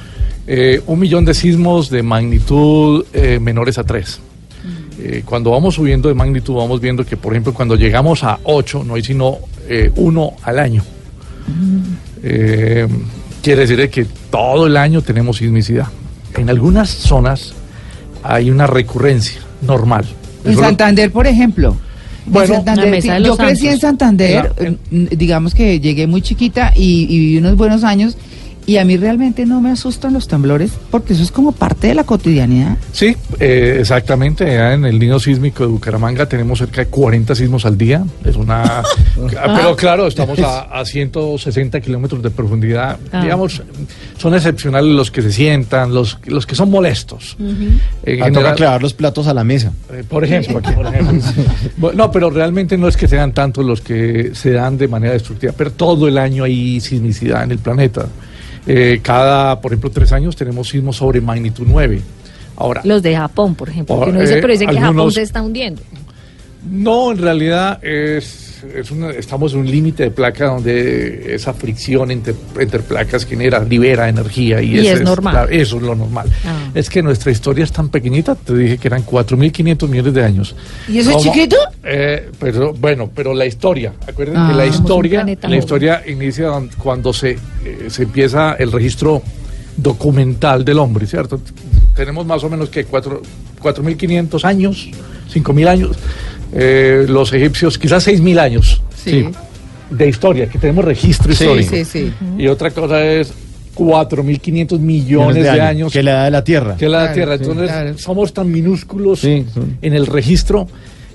eh, 0.47 0.81
un 0.87 0.99
millón 1.01 1.25
de 1.25 1.35
sismos 1.35 1.91
de 1.91 2.03
magnitud 2.03 3.05
eh, 3.13 3.39
menores 3.41 3.79
a 3.79 3.85
3. 3.85 4.21
cuando 5.25 5.51
vamos 5.51 5.75
subiendo 5.75 6.09
de 6.09 6.15
magnitud, 6.15 6.55
vamos 6.55 6.81
viendo 6.81 7.05
que, 7.05 7.17
por 7.17 7.33
ejemplo, 7.33 7.53
cuando 7.53 7.77
llegamos 7.77 8.25
a 8.25 8.39
8, 8.45 8.85
no 8.85 8.95
hay 8.95 9.03
sino 9.03 9.39
eh, 9.69 9.91
uno 9.97 10.33
al 10.43 10.59
año. 10.59 10.83
Eh, 12.23 12.87
quiere 13.43 13.67
decir 13.67 13.89
que 13.91 14.07
todo 14.31 14.67
el 14.67 14.77
año 14.77 15.03
tenemos 15.03 15.37
sismicidad. 15.39 15.87
En 16.37 16.51
algunas 16.51 16.89
zonas 16.91 17.55
hay 18.23 18.51
una 18.51 18.67
recurrencia 18.67 19.41
normal. 19.63 20.05
En 20.45 20.53
Eso 20.53 20.61
lo- 20.61 20.67
Santander, 20.67 21.11
por 21.13 21.27
ejemplo. 21.27 21.77
En 22.27 22.33
Bueno, 22.33 22.55
Santander, 22.55 23.23
yo 23.25 23.37
crecí 23.37 23.69
en. 23.69 23.79
Santander, 23.79 24.53
eh, 24.59 24.77
digamos 24.91 25.55
que 25.55 25.79
llegué 25.79 26.07
muy 26.09 26.23
chiquita 26.23 26.73
y, 26.75 27.03
y 27.09 27.19
viví 27.21 27.39
unos 27.39 27.57
buenos 27.57 27.85
años 27.85 28.17
y 28.67 28.79
a 28.79 28.85
mí 28.85 28.97
realmente 28.97 29.47
no 29.47 29.61
me 29.61 29.71
asustan 29.71 30.13
los 30.13 30.27
temblores 30.27 30.73
porque 30.91 31.13
eso 31.13 31.23
es 31.23 31.31
como 31.31 31.53
parte 31.53 31.87
de 31.87 31.95
la 31.95 32.05
cotidianidad. 32.05 32.77
Sí, 32.93 33.17
eh, 33.39 33.77
exactamente. 33.81 34.55
en 34.73 34.85
el 34.85 34.99
nido 34.99 35.21
sísmico 35.21 35.63
de 35.65 35.69
Bucaramanga 35.71 36.27
tenemos 36.27 36.59
cerca 36.59 36.81
de 36.83 36.89
40 36.89 37.35
sismos 37.35 37.65
al 37.65 37.79
día. 37.79 38.05
Es 38.25 38.35
una. 38.37 38.83
Pero 39.57 39.77
claro, 39.77 40.07
estamos 40.07 40.39
a, 40.41 40.63
a 40.63 40.85
160 40.85 41.81
kilómetros 41.81 42.23
de 42.23 42.31
profundidad. 42.31 42.99
Ah. 43.13 43.23
Digamos, 43.23 43.63
son 44.19 44.35
excepcionales 44.35 44.91
los 44.91 45.11
que 45.11 45.23
se 45.23 45.31
sientan, 45.33 45.95
los, 45.95 46.19
los 46.27 46.45
que 46.47 46.55
son 46.55 46.71
molestos. 46.71 47.37
En 47.39 47.79
Ah, 48.23 48.27
toca 48.27 48.27
general- 48.27 48.55
clavar 48.57 48.83
los 48.83 48.95
platos 48.95 49.27
a 49.29 49.35
la 49.35 49.45
mesa. 49.45 49.73
Eh, 49.93 50.03
por 50.09 50.25
ejemplo, 50.25 50.59
aquí, 50.59 50.73
por 50.73 50.87
ejemplo. 50.87 51.23
No, 51.95 52.11
pero 52.11 52.31
realmente 52.31 52.77
no 52.77 52.89
es 52.89 52.97
que 52.97 53.07
sean 53.07 53.33
tantos 53.33 53.65
los 53.65 53.81
que 53.81 54.33
se 54.35 54.51
dan 54.51 54.77
de 54.77 54.89
manera 54.89 55.13
destructiva, 55.13 55.53
pero 55.57 55.71
todo 55.73 56.09
el 56.09 56.19
año 56.19 56.45
hay 56.45 56.81
sismicidad 56.81 57.45
en 57.45 57.53
el 57.53 57.59
planeta. 57.59 58.07
Eh, 58.67 59.01
cada, 59.03 59.61
por 59.61 59.73
ejemplo, 59.73 59.91
tres 59.91 60.13
años 60.13 60.35
tenemos 60.37 60.69
sismos 60.69 60.97
sobre 60.97 61.21
magnitud 61.21 61.65
9. 61.69 62.01
Ahora, 62.57 62.81
Los 62.85 63.03
de 63.03 63.15
Japón, 63.15 63.55
por 63.55 63.69
ejemplo. 63.69 63.97
Por- 63.97 64.05
que 64.07 64.11
uno 64.13 64.21
dice, 64.21 64.39
eh, 64.39 64.41
pero 64.41 64.53
dicen 64.53 64.71
que 64.71 64.81
Japón 64.81 65.13
se 65.13 65.23
está 65.23 65.43
hundiendo. 65.43 65.83
no, 66.71 67.13
en 67.13 67.19
realidad 67.19 67.79
es, 67.85 68.46
es 68.75 68.91
una- 68.91 69.11
estamos 69.11 69.53
en 69.55 69.61
un 69.61 69.71
límite 69.71 70.05
de 70.05 70.11
placa 70.11 70.47
donde 70.47 71.35
esa 71.35 71.53
fricción 71.55 72.11
entre, 72.11 72.35
entre 72.59 72.81
placas 72.81 73.25
genera, 73.27 73.63
libera 73.63 74.09
energía. 74.09 74.61
Y, 74.63 74.75
Y 74.77 74.79
ese 74.81 74.93
es 74.95 75.03
normal. 75.03 75.35
la- 75.35 75.45
eso 75.57 75.77
es 75.77 75.83
lo 75.83 75.95
normal. 75.95 76.29
Ah. 76.45 76.71
Es 76.75 76.89
que 76.91 77.03
nuestra 77.03 77.31
historia 77.33 77.65
es 77.65 77.73
tan 77.73 77.89
pequeñita, 77.89 78.35
te 78.35 78.55
dije 78.57 78.79
que 78.79 78.89
eran 78.89 79.03
4.500 79.05 79.89
millones 79.89 80.15
de 80.15 80.25
años. 80.25 80.55
¿Y 80.89 80.99
eso 80.99 81.17
es 81.17 81.23
chiquito? 81.23 81.57
Eh, 81.85 82.31
pero 82.39 82.73
bueno, 82.75 83.11
pero 83.15 83.35
la 83.35 83.47
historia, 83.47 83.93
acuérdense 84.07 84.41
Ah. 84.41 84.49
que 84.51 84.55
la 84.57 84.65
Somos 84.65 84.77
un 84.79 84.83
historia, 84.85 85.25
la 85.43 85.57
historia 85.57 86.03
inicia 86.07 86.51
cuando 86.83 87.13
se, 87.13 87.33
eh, 87.65 87.87
se 87.89 88.03
empieza 88.05 88.55
el 88.59 88.73
registro 88.73 89.23
documental 89.77 90.65
del 90.65 90.79
hombre, 90.79 91.07
¿cierto? 91.07 91.41
Tenemos 91.95 92.27
más 92.27 92.43
o 92.45 92.51
menos 92.51 92.69
que 92.71 92.85
cuatro- 92.85 93.23
4.500 93.61 94.45
años, 94.45 94.89
5.000 95.29 95.69
años, 95.69 95.97
eh, 96.53 97.07
los 97.09 97.33
egipcios 97.33 97.79
quizás 97.79 98.07
6.000 98.07 98.39
años 98.39 98.83
Sí. 98.95 99.27
de 99.91 100.09
historia, 100.09 100.49
que 100.49 100.59
tenemos 100.59 100.85
registro 100.85 101.33
Sí, 101.35 101.45
histórico. 101.45 101.71
Sí, 101.77 101.85
sí. 101.85 102.13
Y 102.39 102.49
otra 102.49 102.71
cosa 102.71 103.05
es 103.05 103.33
4.500 103.75 104.79
millones 104.81 105.43
de, 105.45 105.51
años 105.61 105.93
Que 105.93 106.03
la 106.03 106.13
edad 106.13 106.25
de 106.25 106.31
la 106.31 106.45
Tierra. 106.45 106.77
que 106.77 106.89
la 106.89 106.99
Claro, 106.99 107.15
Tierra. 107.15 107.37
sí, 107.39 107.43
Entonces, 107.45 107.71
claro. 107.71 107.99
somos 107.99 108.33
tan 108.33 108.51
minúsculos 108.51 109.23
en 109.25 109.47
el 109.83 110.07
registro 110.07 110.67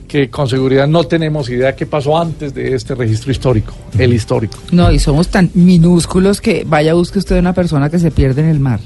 que 0.08 0.30
con 0.30 0.48
seguridad 0.48 0.88
no 0.88 1.06
tenemos 1.06 1.50
idea 1.50 1.74
qué 1.76 1.86
pasó 1.86 2.20
antes 2.20 2.54
de 2.54 2.76
este 2.76 2.96
registro 2.96 3.32
histórico, 3.32 3.74
el 3.98 4.14
histórico. 4.14 4.58
No, 4.72 4.92
y 4.92 5.00
somos 5.00 5.30
tan 5.30 5.50
minúsculos 5.54 6.42
que 6.42 6.64
vaya 6.68 6.94
busque 6.94 7.18
usted 7.20 7.40
una 7.40 7.54
persona 7.54 7.90
que 7.90 7.98
se 7.98 8.12
pierde 8.12 8.42
en 8.42 8.50
el 8.50 8.60
mar. 8.60 8.80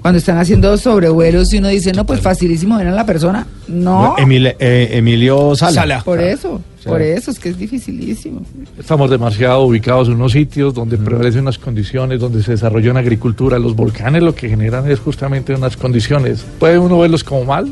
Cuando 0.00 0.18
están 0.18 0.38
haciendo 0.38 0.76
sobrevuelos 0.78 1.52
y 1.52 1.58
uno 1.58 1.68
dice, 1.68 1.92
no, 1.92 2.06
pues 2.06 2.20
facilísimo 2.20 2.76
ver 2.78 2.86
a 2.88 2.92
la 2.92 3.04
persona. 3.04 3.46
No, 3.66 4.16
Emil- 4.16 4.54
eh, 4.58 4.88
Emilio 4.92 5.54
Sala. 5.56 5.72
Sala. 5.72 6.02
por 6.04 6.20
eso, 6.20 6.60
por 6.84 7.02
eso, 7.02 7.30
es 7.30 7.38
que 7.38 7.48
es 7.50 7.58
dificilísimo. 7.58 8.42
Estamos 8.78 9.10
demasiado 9.10 9.62
ubicados 9.62 10.08
en 10.08 10.14
unos 10.14 10.32
sitios 10.32 10.72
donde 10.72 10.96
prevalecen 10.96 11.42
unas 11.42 11.58
condiciones, 11.58 12.20
donde 12.20 12.42
se 12.42 12.52
desarrolló 12.52 12.90
una 12.92 13.00
agricultura. 13.00 13.58
Los 13.58 13.74
volcanes 13.76 14.22
lo 14.22 14.34
que 14.34 14.48
generan 14.48 14.90
es 14.90 14.98
justamente 15.00 15.54
unas 15.54 15.76
condiciones. 15.76 16.44
Puede 16.58 16.78
uno 16.78 16.98
verlos 16.98 17.24
como 17.24 17.44
mal, 17.44 17.68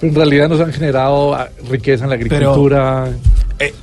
pero 0.00 0.10
en 0.12 0.16
realidad 0.16 0.48
nos 0.48 0.60
han 0.60 0.72
generado 0.72 1.34
ah, 1.34 1.48
riqueza 1.70 2.04
en 2.04 2.10
la 2.10 2.16
Pero- 2.18 2.34
agricultura. 2.36 3.08
Eh, 3.58 3.74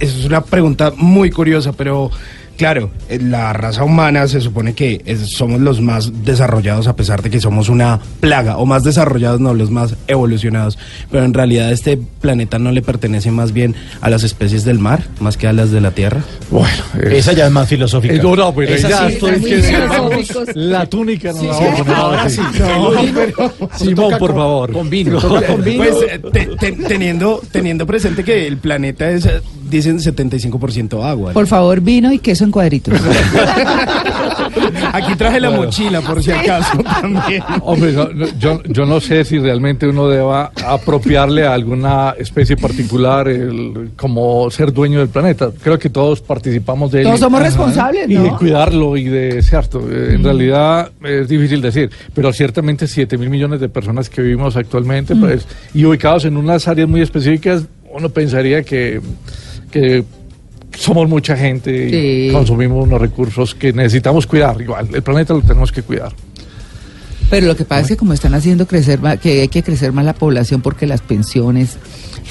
eso 0.00 0.18
es 0.20 0.24
una 0.24 0.40
pregunta 0.42 0.92
muy 0.96 1.30
curiosa, 1.30 1.72
pero 1.72 2.10
claro, 2.56 2.90
eh, 3.08 3.18
la 3.22 3.52
raza 3.52 3.84
humana 3.84 4.26
se 4.28 4.40
supone 4.40 4.74
que 4.74 5.02
es- 5.06 5.30
somos 5.36 5.60
los 5.60 5.80
más 5.80 6.24
desarrollados 6.24 6.86
a 6.88 6.96
pesar 6.96 7.22
de 7.22 7.30
que 7.30 7.40
somos 7.40 7.68
una 7.68 8.00
plaga, 8.20 8.56
o 8.58 8.66
más 8.66 8.84
desarrollados, 8.84 9.40
no, 9.40 9.54
los 9.54 9.70
más 9.70 9.94
evolucionados. 10.06 10.78
Pero 11.10 11.24
en 11.24 11.34
realidad 11.34 11.72
este 11.72 11.96
planeta 12.20 12.58
no 12.58 12.72
le 12.72 12.82
pertenece 12.82 13.30
más 13.30 13.52
bien 13.52 13.74
a 14.00 14.10
las 14.10 14.22
especies 14.24 14.64
del 14.64 14.78
mar, 14.78 15.02
más 15.20 15.36
que 15.36 15.46
a 15.46 15.52
las 15.52 15.70
de 15.70 15.80
la 15.80 15.90
Tierra. 15.92 16.22
Bueno, 16.50 16.68
es- 17.02 17.12
Esa 17.12 17.32
ya 17.32 17.46
es 17.46 17.52
más 17.52 17.68
filosófica. 17.68 18.14
Eh, 18.14 18.20
no, 18.22 18.34
no, 18.36 18.54
pero 18.54 18.72
Esa 18.74 18.88
ya 18.88 19.06
sí, 19.08 19.14
estoy 19.14 19.34
filosóficos. 19.40 20.48
La 20.54 20.86
túnica 20.86 21.32
no 21.32 21.40
Sí, 21.40 21.46
la 21.46 21.54
sí, 21.54 21.64
vamos 21.64 21.80
a 21.80 21.84
poner 21.84 21.98
ahora 22.00 22.28
sí. 22.28 22.40
Simón, 23.76 23.94
Toca 23.94 24.18
por 24.18 24.30
con- 24.30 24.38
favor. 24.38 24.72
Con 24.72 24.90
vino. 24.90 25.18
toca 25.20 25.46
con 25.46 25.62
vino. 25.64 25.84
Pues 25.84 26.32
te- 26.32 26.46
te- 26.46 26.72
teniendo, 26.72 27.40
teniendo 27.50 27.86
presente 27.86 28.24
que 28.24 28.46
el 28.46 28.58
planeta 28.58 29.10
es, 29.10 29.26
eh, 29.26 29.40
dicen, 29.76 29.98
75% 29.98 31.02
agua. 31.04 31.30
¿no? 31.30 31.34
Por 31.34 31.46
favor, 31.46 31.80
vino 31.80 32.12
y 32.12 32.18
queso 32.18 32.44
en 32.44 32.50
cuadritos. 32.50 32.94
Aquí 34.92 35.16
traje 35.16 35.40
la 35.40 35.50
mochila, 35.50 36.00
por 36.00 36.22
si 36.22 36.30
acaso, 36.30 36.78
también. 37.00 37.42
Hombre, 37.62 37.92
no, 37.92 38.08
no, 38.10 38.26
yo, 38.38 38.62
yo 38.64 38.86
no 38.86 39.00
sé 39.00 39.24
si 39.24 39.38
realmente 39.38 39.88
uno 39.88 40.08
deba 40.08 40.52
apropiarle 40.66 41.44
a 41.46 41.52
alguna 41.54 42.14
especie 42.16 42.56
particular 42.56 43.26
el- 43.28 43.90
como 43.96 44.48
ser 44.50 44.72
dueño 44.72 45.00
del 45.00 45.08
planeta. 45.08 45.50
Creo 45.62 45.78
que 45.78 45.90
todos 45.90 46.20
participamos 46.20 46.92
de 46.92 47.00
él. 47.00 47.06
Todos 47.06 47.20
somos 47.20 47.40
responsables, 47.42 48.08
Y 48.08 48.14
de 48.14 48.28
¿no? 48.30 48.38
cuidarlo 48.38 48.96
y 48.96 49.04
de, 49.04 49.42
cierto, 49.42 49.80
eh, 49.90 50.14
en 50.14 50.22
realidad 50.22 50.92
es 51.02 51.28
difícil 51.28 51.60
decir, 51.60 51.90
pero 52.14 52.32
ciertamente 52.32 52.86
7 52.86 53.18
mil 53.18 53.30
millones 53.30 53.60
de 53.60 53.68
personas 53.68 54.08
que 54.08 54.22
vivimos 54.22 54.56
actualmente, 54.56 55.16
pues, 55.16 55.46
y 55.74 55.84
ubicados 55.84 56.24
en 56.24 56.36
unas 56.36 56.68
áreas 56.68 56.88
muy 56.88 57.00
específicas, 57.00 57.64
uno 57.92 58.08
pensaría 58.10 58.62
que, 58.62 59.00
que 59.74 60.04
somos 60.78 61.08
mucha 61.08 61.36
gente 61.36 61.70
y 61.88 61.90
Sí. 62.28 62.32
consumimos 62.32 62.86
unos 62.86 63.00
recursos 63.00 63.54
que 63.56 63.72
necesitamos 63.72 64.26
cuidar 64.26 64.60
igual. 64.60 64.88
El 64.94 65.02
planeta 65.02 65.34
lo 65.34 65.40
tenemos 65.42 65.72
que 65.72 65.82
cuidar. 65.82 66.12
Pero 67.30 67.46
lo 67.48 67.56
que 67.56 67.64
pasa 67.64 67.80
es 67.82 67.88
que 67.88 67.96
como 67.96 68.12
están 68.12 68.34
haciendo 68.34 68.66
crecer 68.66 69.00
más, 69.00 69.18
que 69.18 69.40
hay 69.40 69.48
que 69.48 69.62
crecer 69.64 69.92
más 69.92 70.04
la 70.04 70.12
población 70.14 70.60
porque 70.62 70.86
las 70.86 71.00
pensiones, 71.00 71.76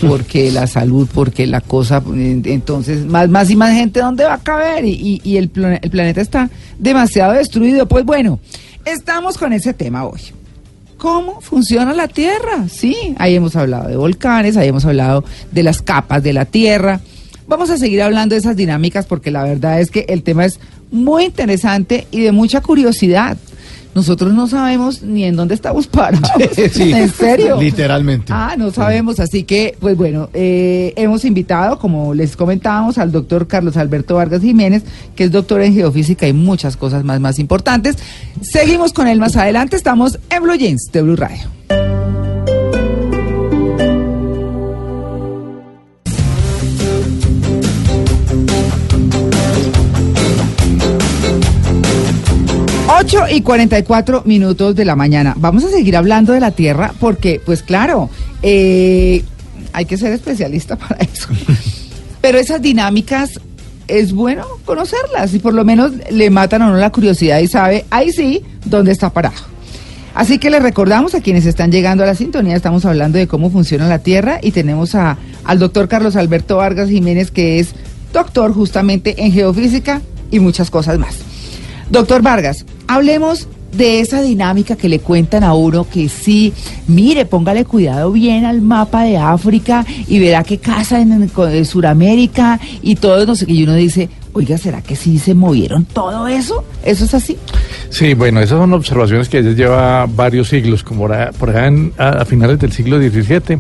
porque 0.08 0.52
la 0.54 0.68
salud, 0.68 1.08
porque 1.14 1.46
la 1.48 1.60
cosa, 1.62 2.02
entonces 2.16 3.06
más, 3.06 3.28
más 3.28 3.50
y 3.50 3.56
más 3.56 3.74
gente, 3.74 4.00
¿dónde 4.00 4.24
va 4.24 4.36
a 4.36 4.44
caber? 4.44 4.86
Y, 4.86 4.92
y- 4.92 5.22
y 5.24 5.38
el 5.38 5.50
planeta 5.50 6.22
está 6.22 6.50
demasiado 6.80 7.34
destruido. 7.34 7.88
Pues 7.88 8.06
bueno, 8.06 8.40
estamos 8.86 9.38
con 9.38 9.52
ese 9.52 9.74
tema 9.74 10.06
hoy. 10.06 10.22
¿Cómo 10.98 11.42
funciona 11.42 11.92
la 11.94 12.08
Tierra? 12.08 12.68
Sí, 12.70 12.96
ahí 13.18 13.36
hemos 13.36 13.58
hablado 13.58 13.90
de 13.90 13.98
volcanes, 13.98 14.56
ahí 14.56 14.70
hemos 14.70 14.86
hablado 14.86 15.26
de 15.52 15.64
las 15.64 15.82
capas 15.82 16.24
de 16.24 16.32
la 16.32 16.46
Tierra. 16.46 17.02
Vamos 17.48 17.70
a 17.70 17.78
seguir 17.78 18.02
hablando 18.02 18.36
de 18.36 18.40
esas 18.40 18.56
dinámicas 18.56 19.06
porque 19.06 19.32
la 19.32 19.44
verdad 19.44 19.80
es 19.80 19.92
que 19.92 20.06
el 20.10 20.24
tema 20.24 20.46
es 20.46 20.60
muy 20.92 21.26
interesante 21.26 22.08
y 22.12 22.22
de 22.22 22.32
mucha 22.32 22.62
curiosidad. 22.62 23.38
Nosotros 23.96 24.34
no 24.34 24.48
sabemos 24.48 25.04
ni 25.04 25.24
en 25.24 25.36
dónde 25.36 25.54
estamos 25.54 25.86
parados. 25.88 26.30
Sí, 26.72 26.92
¿En 26.94 27.10
serio? 27.10 27.60
literalmente. 27.60 28.34
Ah, 28.34 28.56
no 28.58 28.72
sabemos. 28.72 29.20
Así 29.20 29.44
que, 29.44 29.76
pues 29.80 29.96
bueno, 29.96 30.30
eh, 30.34 30.94
hemos 30.96 31.26
invitado, 31.26 31.78
como 31.78 32.14
les 32.14 32.36
comentábamos, 32.36 32.98
al 32.98 33.12
doctor 33.12 33.48
Carlos 33.48 33.78
Alberto 33.78 34.16
Vargas 34.16 34.42
Jiménez, 34.42 34.84
que 35.16 35.26
es 35.26 35.32
doctor 35.32 35.62
en 35.62 35.74
geofísica 35.76 36.28
y 36.28 36.34
muchas 36.34 36.76
cosas 36.76 37.04
más, 37.04 37.20
más 37.20 37.38
importantes. 37.38 37.98
Seguimos 38.42 38.94
con 38.94 39.08
él 39.08 39.20
más 39.20 39.36
adelante. 39.36 39.76
Estamos 39.76 40.20
en 40.30 40.44
Blue 40.44 40.56
Jeans 40.56 40.90
de 40.92 41.02
Blue 41.02 41.16
Radio. 41.16 41.83
Ocho 53.00 53.24
y 53.28 53.42
44 53.42 54.22
minutos 54.26 54.76
de 54.76 54.86
la 54.86 54.96
mañana. 54.96 55.34
Vamos 55.38 55.64
a 55.64 55.70
seguir 55.70 55.98
hablando 55.98 56.32
de 56.32 56.40
la 56.40 56.52
Tierra 56.52 56.94
porque, 57.00 57.42
pues 57.44 57.64
claro, 57.64 58.10
eh, 58.44 59.24
hay 59.72 59.86
que 59.86 59.98
ser 59.98 60.14
especialista 60.14 60.76
para 60.78 60.98
eso. 60.98 61.30
Pero 62.22 62.38
esas 62.38 62.62
dinámicas 62.62 63.40
es 63.88 64.14
bueno 64.14 64.46
conocerlas 64.64 65.34
y 65.34 65.40
por 65.40 65.54
lo 65.54 65.66
menos 65.66 65.92
le 66.12 66.30
matan 66.30 66.62
a 66.62 66.68
uno 66.68 66.78
la 66.78 66.92
curiosidad 66.92 67.40
y 67.40 67.48
sabe, 67.48 67.86
ahí 67.90 68.12
sí, 68.12 68.44
dónde 68.66 68.92
está 68.92 69.10
parado. 69.10 69.42
Así 70.14 70.38
que 70.38 70.52
les 70.52 70.62
recordamos 70.62 71.16
a 71.16 71.22
quienes 71.22 71.48
están 71.48 71.72
llegando 71.72 72.04
a 72.04 72.08
la 72.08 72.16
sintonía, 72.16 72.56
estamos 72.56 72.86
hablando 72.86 73.18
de 73.18 73.28
cómo 73.28 73.50
funciona 73.50 73.88
la 73.88 74.00
Tierra 74.00 74.40
y 74.42 74.52
tenemos 74.52 74.94
a, 74.94 75.18
al 75.46 75.58
doctor 75.58 75.88
Carlos 75.88 76.16
Alberto 76.16 76.58
Vargas 76.58 76.90
Jiménez, 76.90 77.32
que 77.32 77.60
es 77.60 77.74
doctor 78.14 78.54
justamente 78.54 79.24
en 79.26 79.32
geofísica 79.32 80.02
y 80.30 80.40
muchas 80.40 80.70
cosas 80.70 81.00
más. 81.00 81.18
Doctor 81.90 82.22
Vargas, 82.22 82.66
hablemos 82.88 83.48
de 83.76 84.02
esa 84.02 84.22
dinámica 84.22 84.76
que 84.76 84.88
le 84.88 85.00
cuentan 85.00 85.44
a 85.44 85.56
uno 85.56 85.88
que 85.90 86.08
sí, 86.08 86.54
mire, 86.88 87.26
póngale 87.26 87.66
cuidado 87.66 88.12
bien 88.12 88.46
al 88.46 88.62
mapa 88.62 89.04
de 89.04 89.18
África 89.18 89.84
y 90.08 90.20
verá 90.20 90.44
qué 90.44 90.60
casa 90.60 91.00
en, 91.02 91.12
en- 91.12 91.66
Sudamérica 91.66 92.60
y 92.84 92.96
todo, 92.96 93.26
no 93.26 93.36
sé 93.36 93.48
qué, 93.48 93.54
y 93.54 93.64
uno 93.64 93.74
dice, 93.74 94.10
oiga, 94.34 94.60
¿será 94.60 94.84
que 94.84 94.96
sí 94.96 95.18
se 95.18 95.34
movieron 95.34 95.86
todo 95.86 96.28
eso? 96.28 96.64
¿Eso 96.86 97.06
es 97.06 97.14
así? 97.16 97.36
Sí, 97.90 98.14
bueno, 98.14 98.42
esas 98.42 98.60
son 98.60 98.74
observaciones 98.74 99.28
que 99.28 99.42
ya 99.44 99.50
lleva 99.52 100.06
varios 100.06 100.50
siglos, 100.50 100.84
como 100.84 101.08
por 101.40 101.50
allá 101.50 101.66
en- 101.66 101.94
a, 101.98 102.10
a 102.10 102.26
finales 102.26 102.60
del 102.60 102.72
siglo 102.74 103.00
XVII, 103.00 103.58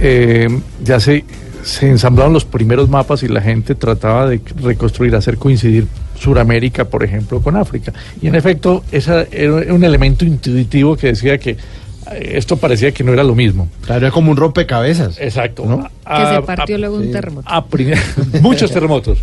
eh, 0.00 0.48
ya 0.82 0.98
se, 0.98 1.24
se 1.62 1.88
ensamblaron 1.88 2.32
los 2.32 2.44
primeros 2.44 2.88
mapas 2.88 3.22
y 3.22 3.28
la 3.28 3.40
gente 3.40 3.74
trataba 3.74 4.28
de 4.28 4.40
reconstruir, 4.62 5.14
hacer 5.14 5.38
coincidir 5.38 5.86
Suramérica, 6.18 6.84
por 6.84 7.02
ejemplo, 7.02 7.40
con 7.40 7.56
África. 7.56 7.92
Y 8.20 8.28
en 8.28 8.34
efecto, 8.34 8.84
esa 8.92 9.22
era 9.30 9.54
un 9.74 9.84
elemento 9.84 10.24
intuitivo 10.24 10.96
que 10.96 11.08
decía 11.08 11.38
que 11.38 11.56
esto 12.20 12.56
parecía 12.56 12.92
que 12.92 13.04
no 13.04 13.12
era 13.12 13.22
lo 13.24 13.34
mismo. 13.34 13.68
Claro, 13.82 14.06
era 14.06 14.10
como 14.10 14.30
un 14.30 14.36
rompecabezas. 14.36 15.18
Exacto. 15.20 15.64
¿No? 15.66 15.88
A- 16.04 16.18
que 16.30 16.34
se 16.36 16.42
partió 16.42 16.76
a- 16.76 16.78
luego 16.78 16.96
un 16.96 17.10
terremoto. 17.12 17.48
a 17.48 17.64
muchos 18.42 18.70
terremotos. 18.72 19.18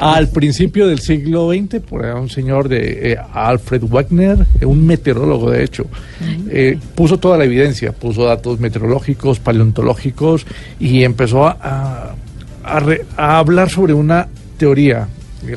Al 0.00 0.28
principio 0.28 0.86
del 0.86 0.98
siglo 1.00 1.50
XX, 1.52 1.80
por 1.80 2.04
ahí 2.04 2.12
un 2.12 2.30
señor 2.30 2.68
de 2.68 3.12
eh, 3.12 3.18
Alfred 3.34 3.82
Wagner, 3.84 4.46
un 4.64 4.86
meteorólogo 4.86 5.50
de 5.50 5.64
hecho, 5.64 5.86
eh, 6.50 6.78
puso 6.94 7.18
toda 7.18 7.36
la 7.38 7.44
evidencia, 7.44 7.92
puso 7.92 8.24
datos 8.24 8.58
meteorológicos, 8.60 9.38
paleontológicos 9.40 10.46
y 10.80 11.04
empezó 11.04 11.46
a, 11.46 11.56
a- 11.60 12.14
a 12.64 12.80
re- 12.80 13.04
a 13.16 13.38
hablar 13.38 13.68
sobre 13.70 13.92
una 13.94 14.28
teoría. 14.56 15.08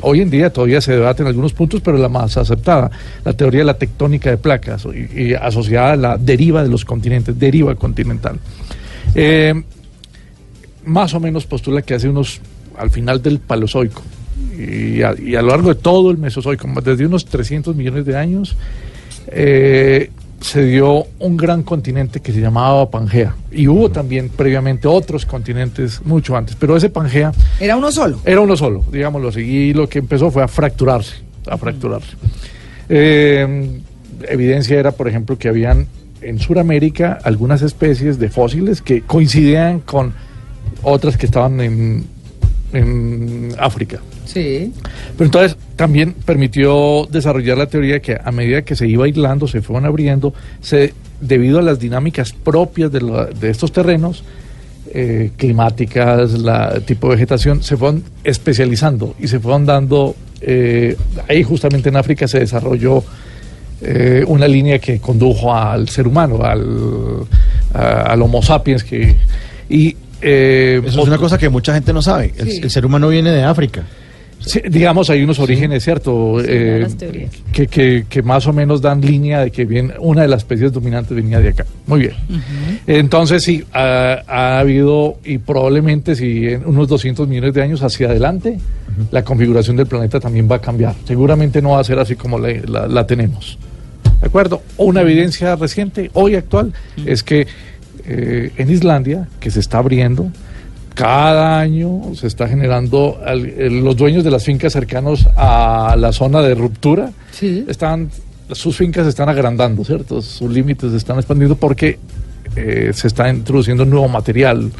Hoy 0.02 0.20
en 0.20 0.30
día 0.30 0.52
todavía 0.52 0.80
se 0.80 0.92
debate 0.92 1.22
en 1.22 1.28
algunos 1.28 1.52
puntos, 1.52 1.80
pero 1.80 1.96
la 1.96 2.08
más 2.08 2.36
aceptada, 2.36 2.90
la 3.24 3.32
teoría 3.32 3.60
de 3.60 3.66
la 3.66 3.78
tectónica 3.78 4.30
de 4.30 4.36
placas 4.36 4.86
y, 4.86 5.34
asociada 5.34 5.92
a 5.92 5.96
la 5.96 6.18
deriva 6.18 6.62
de 6.62 6.68
los 6.68 6.84
continentes, 6.84 7.38
deriva 7.38 7.74
continental. 7.74 8.38
Eh, 9.14 9.54
más 10.84 11.14
o 11.14 11.20
menos 11.20 11.46
postula 11.46 11.82
que 11.82 11.94
hace 11.94 12.08
unos, 12.08 12.40
al 12.76 12.90
final 12.90 13.22
del 13.22 13.38
Paleozoico 13.38 14.02
y 14.58 15.02
a, 15.02 15.42
lo 15.42 15.48
largo 15.48 15.68
de 15.68 15.80
todo 15.80 16.10
el 16.10 16.18
Mesozoico, 16.18 16.68
desde 16.82 17.06
unos 17.06 17.26
300 17.26 17.76
millones 17.76 18.04
de 18.06 18.16
años, 18.16 18.56
eh, 19.28 20.10
se 20.46 20.64
dio 20.64 21.08
un 21.18 21.36
gran 21.36 21.64
continente 21.64 22.20
que 22.20 22.32
se 22.32 22.40
llamaba 22.40 22.88
Pangea. 22.88 23.34
Y 23.50 23.66
hubo 23.66 23.90
también 23.90 24.28
previamente 24.28 24.86
otros 24.86 25.26
continentes 25.26 26.00
mucho 26.04 26.36
antes, 26.36 26.54
pero 26.54 26.76
ese 26.76 26.88
Pangea 26.88 27.32
Era 27.58 27.76
uno 27.76 27.90
solo. 27.90 28.20
era 28.24 28.40
uno 28.40 28.56
solo, 28.56 28.84
digámoslo 28.92 29.30
así, 29.30 29.40
y 29.40 29.72
lo 29.74 29.88
que 29.88 29.98
empezó 29.98 30.30
fue 30.30 30.44
a 30.44 30.48
fracturarse, 30.48 31.16
a 31.48 31.58
fracturarse. 31.58 32.16
Eh, 32.88 33.80
evidencia 34.28 34.78
era, 34.78 34.92
por 34.92 35.08
ejemplo, 35.08 35.36
que 35.36 35.48
habían 35.48 35.88
en 36.20 36.38
Sudamérica 36.38 37.18
algunas 37.24 37.62
especies 37.62 38.20
de 38.20 38.30
fósiles 38.30 38.80
que 38.82 39.02
coincidían 39.02 39.80
con 39.80 40.14
otras 40.84 41.16
que 41.16 41.26
estaban 41.26 41.60
en, 41.60 42.06
en 42.72 43.52
África. 43.58 44.00
Sí. 44.26 44.72
Pero 45.16 45.24
entonces 45.26 45.56
también 45.76 46.12
permitió 46.24 47.06
desarrollar 47.10 47.56
la 47.58 47.66
teoría 47.66 48.00
que 48.00 48.18
a 48.22 48.30
medida 48.32 48.62
que 48.62 48.76
se 48.76 48.86
iba 48.86 49.04
aislando, 49.06 49.46
se 49.48 49.62
fueron 49.62 49.86
abriendo, 49.86 50.34
se, 50.60 50.92
debido 51.20 51.58
a 51.58 51.62
las 51.62 51.78
dinámicas 51.78 52.32
propias 52.32 52.92
de, 52.92 53.00
la- 53.00 53.26
de 53.26 53.50
estos 53.50 53.72
terrenos, 53.72 54.24
eh, 54.92 55.30
climáticas, 55.36 56.32
la 56.34 56.80
tipo 56.80 57.08
de 57.08 57.16
vegetación, 57.16 57.62
se 57.62 57.76
fueron 57.76 58.02
especializando 58.24 59.14
y 59.18 59.28
se 59.28 59.40
fueron 59.40 59.66
dando, 59.66 60.14
eh, 60.40 60.96
ahí 61.28 61.42
justamente 61.42 61.88
en 61.88 61.96
África 61.96 62.28
se 62.28 62.38
desarrolló 62.40 63.02
eh, 63.82 64.24
una 64.26 64.48
línea 64.48 64.78
que 64.78 64.98
condujo 65.00 65.54
al 65.54 65.88
ser 65.88 66.06
humano, 66.08 66.42
al, 66.42 66.64
a- 67.74 68.02
al 68.12 68.22
Homo 68.22 68.42
sapiens, 68.42 68.82
que, 68.84 69.16
y... 69.68 69.96
eh, 70.22 70.80
Eso 70.86 71.02
es 71.02 71.06
una 71.08 71.18
cosa 71.18 71.36
que 71.36 71.48
mucha 71.50 71.74
gente 71.74 71.92
no 71.92 72.00
sabe. 72.00 72.32
El 72.38 72.70
ser 72.70 72.86
humano 72.86 73.08
viene 73.08 73.30
de 73.32 73.42
África. 73.42 73.82
Sí, 74.46 74.60
digamos, 74.70 75.10
hay 75.10 75.22
unos 75.24 75.40
orígenes, 75.40 75.82
¿cierto? 75.82 76.36
Sí, 76.40 76.46
Eh, 76.48 76.78
que, 77.52 77.66
que, 77.66 78.06
que 78.08 78.22
más 78.22 78.46
o 78.46 78.52
menos 78.52 78.80
dan 78.80 79.00
línea 79.00 79.40
de 79.40 79.50
que 79.50 79.64
bien, 79.64 79.92
una 79.98 80.22
de 80.22 80.28
las 80.28 80.38
especies 80.42 80.72
dominantes 80.72 81.14
venía 81.16 81.40
de 81.40 81.48
acá. 81.48 81.66
Muy 81.88 81.98
bien. 82.00 82.12
Entonces, 82.86 83.42
sí, 83.42 83.64
ha, 83.72 84.22
ha 84.26 84.58
habido, 84.60 85.18
y 85.24 85.38
probablemente 85.38 86.14
si 86.14 86.46
en 86.46 86.64
unos 86.64 86.86
200 86.88 87.26
millones 87.28 87.54
de 87.54 87.62
años 87.62 87.82
hacia 87.82 88.08
adelante, 88.08 88.58
la 89.10 89.24
configuración 89.24 89.76
del 89.76 89.86
planeta 89.86 90.20
también 90.20 90.48
va 90.50 90.56
a 90.56 90.60
cambiar. 90.60 90.94
Seguramente 91.04 91.60
no 91.60 91.70
va 91.70 91.80
a 91.80 91.84
ser 91.84 91.98
así 91.98 92.14
como 92.14 92.38
la, 92.38 92.52
la- 92.66 92.86
la 92.86 93.06
tenemos. 93.06 93.58
¿De 94.20 94.28
acuerdo? 94.28 94.62
Una 94.76 95.00
evidencia 95.02 95.56
reciente, 95.56 96.10
hoy 96.14 96.36
actual, 96.36 96.72
es 97.04 97.22
que 97.22 97.46
eh, 98.06 98.50
en 98.56 98.70
Islandia, 98.70 99.26
que 99.40 99.50
se 99.50 99.58
está 99.60 99.78
abriendo, 99.78 100.30
cada 100.96 101.60
año 101.60 102.00
se 102.14 102.26
está 102.26 102.48
generando, 102.48 103.20
el- 103.26 103.84
los 103.84 103.96
dueños 103.96 104.24
de 104.24 104.30
las 104.30 104.44
fincas 104.44 104.72
cercanos 104.72 105.28
a 105.36 105.94
la 105.98 106.10
zona 106.12 106.40
de 106.40 106.54
ruptura, 106.54 107.10
Sí. 107.32 107.64
están, 107.68 108.08
sus 108.50 108.74
fincas 108.78 109.04
se 109.04 109.10
están 109.10 109.28
agrandando, 109.28 109.84
¿cierto? 109.84 110.22
Sus 110.22 110.50
límites 110.50 110.90
se 110.90 110.96
están 110.96 111.18
expandiendo 111.18 111.54
porque 111.56 111.98
eh, 112.56 112.92
se 112.94 113.08
está 113.08 113.28
introduciendo 113.28 113.84
nuevo 113.84 114.08
material. 114.08 114.70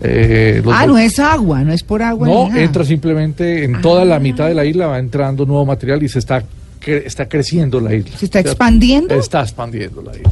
eh, 0.00 0.60
los 0.64 0.74
Ah, 0.76 0.86
no 0.86 0.98
es 0.98 1.18
agua, 1.18 1.62
no 1.62 1.72
es 1.72 1.82
por 1.82 2.02
agua. 2.02 2.26
no, 2.28 2.50
ni 2.50 2.60
entra 2.60 2.84
simplemente 2.84 3.64
en 3.64 3.80
toda 3.80 4.02
Ah. 4.02 4.04
la 4.04 4.18
mitad 4.20 4.46
de 4.48 4.54
la 4.54 4.64
isla, 4.64 4.86
va 4.88 4.98
entrando 4.98 5.46
nuevo 5.46 5.64
material 5.66 6.02
y 6.02 6.08
se 6.08 6.18
está, 6.18 6.42
cre- 6.84 7.02
está 7.06 7.26
creciendo 7.28 7.80
la 7.80 7.94
isla. 7.94 8.16
¿Se 8.18 8.26
está 8.26 8.38
¿cierto? 8.40 8.50
expandiendo? 8.50 9.14
Está 9.14 9.40
expandiendo 9.42 10.02
la 10.02 10.12
isla. 10.16 10.30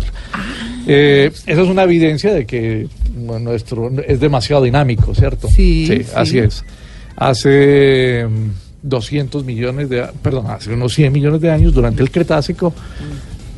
Eh, 0.86 1.30
esa 1.46 1.62
es 1.62 1.68
una 1.68 1.84
evidencia 1.84 2.34
de 2.34 2.44
que 2.44 2.88
nuestro 3.14 3.90
es 4.06 4.20
demasiado 4.20 4.62
dinámico, 4.62 5.14
¿cierto? 5.14 5.48
Sí, 5.48 5.86
sí. 5.86 6.02
así 6.14 6.38
es. 6.38 6.64
Hace 7.16 8.26
mm, 8.28 8.48
200 8.82 9.44
millones 9.44 9.88
de, 9.88 10.04
perdón, 10.22 10.46
hace 10.48 10.72
unos 10.72 10.94
100 10.94 11.12
millones 11.12 11.40
de 11.40 11.50
años, 11.50 11.72
durante 11.74 12.02
el 12.02 12.10
Cretácico, 12.10 12.72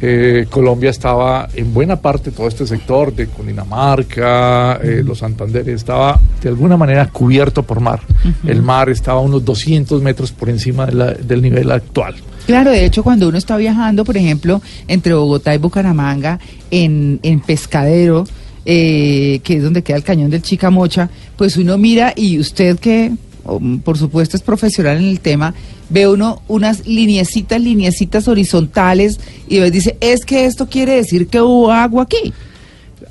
eh, 0.03 0.47
Colombia 0.51 0.91
estaba 0.91 1.49
en 1.55 1.73
buena 1.73 1.97
parte, 1.97 2.31
todo 2.31 2.47
este 2.49 2.67
sector 2.67 3.15
de 3.15 3.27
Cundinamarca, 3.29 4.79
eh, 4.83 5.03
los 5.05 5.19
Santanderes, 5.19 5.77
estaba 5.77 6.21
de 6.43 6.49
alguna 6.49 6.77
manera 6.77 7.07
cubierto 7.09 7.63
por 7.63 7.81
mar. 7.81 8.01
El 8.47 8.61
mar 8.61 8.91
estaba 8.91 9.19
a 9.21 9.23
unos 9.23 9.45
200 9.45 10.03
metros 10.03 10.33
por 10.33 10.51
encima 10.51 10.87
de 10.87 10.93
la- 10.95 11.13
del 11.15 11.41
nivel 11.41 11.71
actual. 11.73 12.17
Claro, 12.47 12.71
de 12.71 12.85
hecho, 12.85 13.03
cuando 13.03 13.29
uno 13.29 13.39
está 13.39 13.57
viajando, 13.57 14.05
por 14.05 14.19
ejemplo, 14.19 14.61
entre 14.89 15.15
Bogotá 15.15 15.55
y 15.55 15.59
Bucaramanga, 15.59 16.39
en, 16.71 17.19
en 17.23 17.41
Pescadero, 17.41 18.27
eh, 18.65 19.41
que 19.45 19.57
es 19.57 19.63
donde 19.63 19.83
queda 19.83 19.97
el 19.97 20.05
cañón 20.05 20.31
del 20.31 20.43
Chicamocha, 20.43 21.11
pues 21.37 21.57
uno 21.57 21.79
mira 21.79 22.13
y 22.17 22.39
usted 22.39 22.79
que, 22.79 23.13
oh, 23.45 23.61
por 23.85 23.99
supuesto, 23.99 24.37
es 24.37 24.43
profesional 24.43 24.99
en 24.99 25.05
el 25.05 25.21
tema, 25.21 25.55
ve 25.91 26.09
uno 26.09 26.43
unas 26.49 26.87
lineecitas, 26.87 27.61
lineecitas 27.61 28.29
horizontales 28.29 29.21
y 29.49 29.61
dice, 29.71 29.97
es 30.01 30.25
que 30.25 30.47
esto 30.47 30.69
quiere 30.69 30.97
decir 30.97 31.27
que 31.27 31.41
hubo 31.41 31.71
agua 31.71 32.05
aquí. 32.05 32.33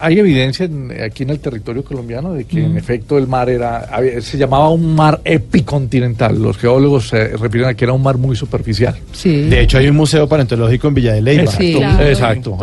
Hay 0.05 0.19
evidencia 0.19 0.65
en- 0.65 0.91
aquí 1.01 1.23
en 1.23 1.29
el 1.29 1.39
territorio 1.39 1.83
colombiano 1.83 2.33
de 2.33 2.43
que 2.43 2.63
en 2.63 2.77
efecto 2.77 3.17
el 3.17 3.27
mar 3.27 3.49
era, 3.49 3.79
había- 3.91 4.19
se 4.21 4.37
llamaba 4.37 4.69
un 4.69 4.93
mar 4.95 5.21
epicontinental. 5.23 6.41
Los 6.41 6.57
geólogos 6.57 7.07
se 7.09 7.29
refieren 7.37 7.69
a 7.69 7.73
que 7.73 7.85
era 7.85 7.93
un 7.93 8.01
mar 8.03 8.17
muy 8.17 8.35
superficial. 8.35 8.95
Sí. 9.13 9.43
De 9.43 9.61
hecho, 9.61 9.77
hay 9.77 9.87
un 9.87 9.95
museo 9.95 10.27
paleontológico 10.27 10.87
en 10.89 10.93
Villa 10.93 11.13
de 11.13 11.21
Leyva. 11.21 11.43
Exacto, 11.43 11.63
Sí. 11.63 11.73
Claro. 11.73 12.09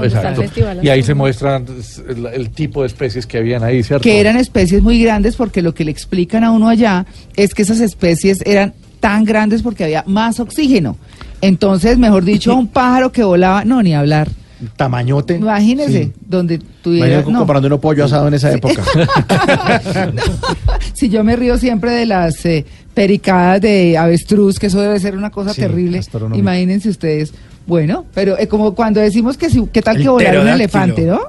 exacto, 0.05 0.43
Y 0.83 0.89
ahí 0.89 1.03
se 1.03 1.15
muestran 1.15 1.65
el, 2.09 2.27
el 2.27 2.51
tipo 2.51 2.83
de 2.83 2.89
especies 2.89 3.27
que 3.27 3.39
habían 3.39 3.63
ahí, 3.65 3.83
¿cierto? 3.83 4.03
que 4.03 4.21
eran 4.21 4.37
especies 4.37 4.83
muy 4.83 5.03
grandes 5.03 5.37
porque 5.37 5.63
lo 5.63 5.75
que 5.75 5.85
le 5.85 5.91
explican 5.91 6.45
a 6.45 6.51
uno 6.53 6.69
allá 6.69 7.07
es 7.37 7.55
que 7.55 7.63
esas 7.63 7.81
especies 7.81 8.39
eran 8.45 8.75
tan 9.01 9.25
grandes 9.25 9.63
porque 9.63 9.85
había 9.85 10.05
más 10.07 10.41
oxígeno. 10.41 10.97
Entonces, 11.41 11.97
mejor 11.97 12.25
dicho, 12.25 12.55
un 12.55 12.69
pájaro 12.69 13.13
que 13.13 13.25
volaba, 13.25 13.65
no, 13.65 13.83
ni 13.83 13.95
hablar. 13.95 14.29
Tamañote. 14.77 15.37
Imagínese, 15.37 16.05
Sí. 16.05 16.13
donde 16.27 16.59
tuviera... 16.83 17.23
No. 17.23 17.39
comprando 17.39 17.67
uno 17.67 17.81
pollo 17.81 18.05
asado 18.05 18.29
en 18.29 18.35
esa 18.35 18.53
época. 18.53 18.83
Si 20.95 21.09
yo 21.09 21.25
me 21.25 21.35
río 21.37 21.57
siempre 21.57 21.93
de 21.93 22.05
las 22.07 22.45
eh, 22.45 22.65
pericadas 22.95 23.61
de 23.63 23.97
avestruz, 23.97 24.59
que 24.59 24.67
eso 24.67 24.81
debe 24.81 24.99
ser 25.01 25.17
una 25.17 25.31
cosa 25.31 25.55
Sí, 25.55 25.61
terrible. 25.63 26.01
Imagínense 26.35 26.89
ustedes. 26.91 27.33
Bueno, 27.67 28.05
pero 28.15 28.37
eh, 28.39 28.49
como 28.49 28.75
cuando 28.75 29.01
decimos 29.01 29.37
que 29.37 29.49
si, 29.49 29.65
qué 29.73 29.81
tal 29.81 29.97
El 29.97 30.03
que 30.03 30.09
volar 30.09 30.39
un 30.41 30.49
elefante, 30.49 31.03
¿no? 31.07 31.21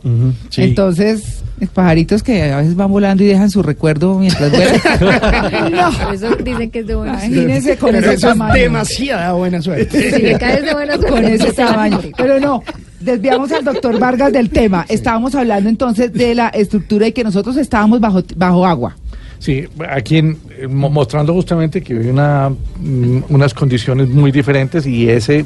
Entonces, 0.58 1.44
eh, 1.60 1.68
pajaritos 1.72 2.24
que 2.24 2.52
a 2.52 2.58
veces 2.58 2.76
van 2.76 2.90
volando 2.92 3.24
y 3.24 3.28
dejan 3.28 3.50
su 3.52 3.62
recuerdo 3.62 4.18
mientras 4.18 4.50
vuelan. 4.52 5.72
no. 5.72 5.92
Por 6.04 6.14
eso 6.16 6.36
dicen 6.38 6.72
que 6.72 6.80
es 6.80 6.88
de 6.88 6.96
buena 6.96 7.20
suerte. 7.20 7.36
Imagínense 7.36 7.78
con 7.78 7.92
Pero 7.92 8.00
ese 8.00 8.14
eso 8.16 8.28
es 8.28 8.34
tamaño. 8.34 8.54
demasiada 8.56 9.34
buena 9.34 9.62
suerte. 9.62 10.12
Si 10.16 10.22
le 10.22 10.38
caes 10.40 10.66
de 10.66 10.74
buena 10.74 10.94
suerte, 10.96 11.12
Con 11.12 11.26
ese 11.26 11.54
tamaño. 11.54 12.00
Pero 12.18 12.40
no, 12.40 12.64
desviamos 13.04 13.52
al 13.52 13.64
doctor 13.64 14.00
Vargas 14.00 14.32
del 14.34 14.50
tema. 14.50 14.86
Estábamos 14.90 15.36
hablando 15.36 15.70
entonces 15.70 16.12
de 16.14 16.36
la 16.36 16.50
estructura 16.50 17.08
y 17.08 17.12
que 17.12 17.24
nosotros 17.24 17.58
estábamos 17.58 18.00
bajo, 18.00 18.22
bajo 18.36 18.66
agua. 18.66 18.96
Sí, 19.40 19.66
aquí 19.90 20.18
en- 20.18 20.38
eh, 20.60 20.68
mo- 20.68 20.90
mostrando 20.90 21.34
justamente 21.34 21.82
que 21.82 21.94
hay 21.94 22.08
una, 22.08 22.50
mm, 22.50 23.24
unas 23.30 23.54
condiciones 23.54 24.08
muy 24.08 24.32
diferentes 24.32 24.86
y 24.86 25.10
ese, 25.10 25.46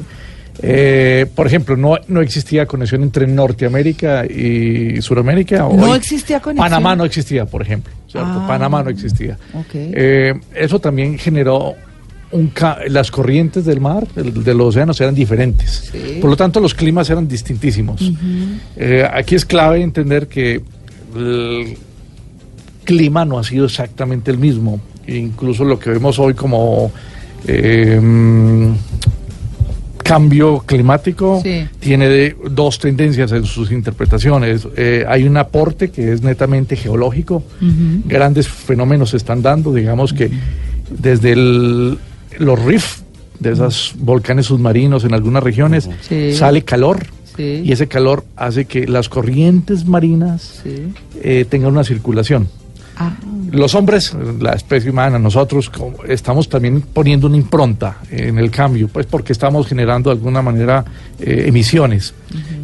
eh, 0.62 1.26
por 1.34 1.46
ejemplo, 1.46 1.76
no, 1.76 1.96
no 2.08 2.20
existía 2.20 2.66
conexión 2.66 3.02
entre 3.02 3.26
Norteamérica 3.26 4.26
y 4.26 5.00
Suramérica. 5.02 5.58
No 5.60 5.90
Hoy- 5.90 5.96
existía 5.98 6.40
conexión. 6.40 6.64
Panamá 6.68 6.94
no 6.96 7.04
existía, 7.04 7.46
por 7.46 7.62
ejemplo. 7.62 7.92
Ah. 8.14 8.44
Panamá 8.48 8.82
no 8.82 8.88
existía. 8.90 9.36
Ok. 9.52 9.66
Eh, 9.74 10.34
eso 10.54 10.78
también 10.78 11.18
generó 11.18 11.74
un 12.32 12.52
las 12.88 13.10
corrientes 13.10 13.64
del 13.64 13.80
mar, 13.80 14.06
del, 14.14 14.42
de 14.44 14.54
los 14.54 14.68
océanos 14.68 15.00
eran 15.00 15.14
diferentes. 15.14 15.90
Sí. 15.92 16.18
Por 16.20 16.30
lo 16.30 16.36
tanto, 16.36 16.60
los 16.60 16.74
climas 16.74 17.08
eran 17.10 17.28
distintísimos. 17.28 18.12
Eh, 18.76 19.06
aquí 19.10 19.34
es 19.34 19.44
clave 19.44 19.80
entender 19.82 20.26
que 20.26 20.60
el 21.14 21.76
clima 22.84 23.24
no 23.24 23.38
ha 23.38 23.44
sido 23.44 23.66
exactamente 23.66 24.30
el 24.30 24.38
mismo. 24.38 24.80
Incluso 25.06 25.64
lo 25.64 25.78
que 25.78 25.90
vemos 25.90 26.18
hoy 26.18 26.34
como 26.34 26.90
eh, 27.46 28.00
mm, 28.02 28.72
cambio 30.02 30.60
climático 30.64 31.40
Sí. 31.42 31.66
tiene 31.80 32.08
de- 32.08 32.36
dos 32.50 32.78
tendencias 32.78 33.32
en 33.32 33.44
sus 33.44 33.70
interpretaciones. 33.72 34.66
Eh, 34.76 35.04
hay 35.08 35.24
un 35.24 35.36
aporte 35.36 35.90
que 35.90 36.12
es 36.12 36.22
netamente 36.22 36.76
geológico. 36.76 37.42
Grandes 38.04 38.46
fenómenos 38.48 39.10
se 39.10 39.16
están 39.16 39.42
dando, 39.42 39.72
digamos 39.72 40.12
que 40.12 40.30
desde 40.90 41.32
el- 41.32 41.98
los 42.38 42.62
riff 42.64 43.00
de 43.40 43.52
esos 43.52 43.94
volcanes 43.98 44.46
submarinos 44.46 45.04
en 45.04 45.14
algunas 45.14 45.42
regiones 45.42 45.88
Sí. 46.02 46.32
sale 46.32 46.62
calor 46.62 47.06
Sí. 47.36 47.62
y 47.64 47.72
ese 47.72 47.86
calor 47.86 48.24
hace 48.36 48.64
que 48.64 48.86
las 48.86 49.08
corrientes 49.10 49.84
marinas 49.86 50.60
Sí. 50.62 50.92
eh, 51.22 51.44
tengan 51.48 51.72
una 51.72 51.84
circulación. 51.84 52.48
Ah, 52.98 53.14
Los 53.52 53.74
hombres, 53.74 54.16
la 54.40 54.52
especie 54.54 54.90
humana, 54.90 55.18
nosotros 55.18 55.68
como, 55.68 56.02
estamos 56.04 56.48
también 56.48 56.80
poniendo 56.80 57.26
una 57.26 57.36
impronta 57.36 57.98
en 58.10 58.38
el 58.38 58.50
cambio, 58.50 58.88
pues 58.88 59.04
porque 59.06 59.32
estamos 59.34 59.66
generando 59.66 60.08
de 60.10 60.16
alguna 60.16 60.40
manera 60.40 60.82
eh, 61.20 61.44
emisiones. 61.46 62.14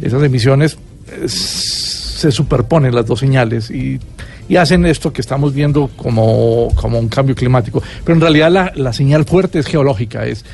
Esas 0.01 0.23
emisiones 0.23 0.75
eh, 1.07 1.27
se 1.29 2.31
superponen 2.31 2.95
las 2.95 3.05
dos 3.05 3.19
señales 3.19 3.69
y, 3.69 3.99
y 4.49 4.55
hacen 4.57 4.85
esto 4.85 5.13
que 5.13 5.21
estamos 5.21 5.53
viendo 5.53 5.89
como, 5.95 6.69
como 6.75 6.99
un 6.99 7.07
cambio 7.07 7.35
climático. 7.35 7.81
Pero 8.03 8.15
en 8.15 8.21
realidad 8.21 8.51
la, 8.51 8.71
la 8.75 8.93
señal 8.93 9.25
fuerte 9.25 9.59
es 9.59 9.65
geológica, 9.65 10.25
es 10.25 10.45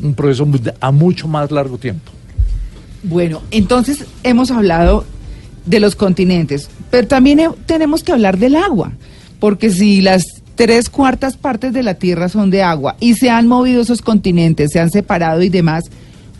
un 0.00 0.14
proceso 0.14 0.46
a 0.80 0.90
mucho 0.90 1.28
más 1.28 1.50
largo 1.50 1.78
tiempo. 1.78 2.12
Bueno, 3.02 3.42
entonces 3.50 4.04
hemos 4.22 4.50
hablado 4.50 5.04
de 5.64 5.80
los 5.80 5.96
continentes, 5.96 6.68
pero 6.90 7.06
también 7.06 7.40
tenemos 7.66 8.02
que 8.02 8.12
hablar 8.12 8.38
del 8.38 8.56
agua, 8.56 8.92
porque 9.38 9.70
si 9.70 10.00
las 10.00 10.24
tres 10.54 10.88
cuartas 10.88 11.36
partes 11.36 11.72
de 11.72 11.82
la 11.82 11.94
Tierra 11.94 12.28
son 12.28 12.50
de 12.50 12.62
agua 12.62 12.96
y 12.98 13.14
se 13.14 13.30
han 13.30 13.46
movido 13.46 13.82
esos 13.82 14.02
continentes, 14.02 14.72
se 14.72 14.80
han 14.80 14.90
separado 14.90 15.42
y 15.42 15.50
demás, 15.50 15.84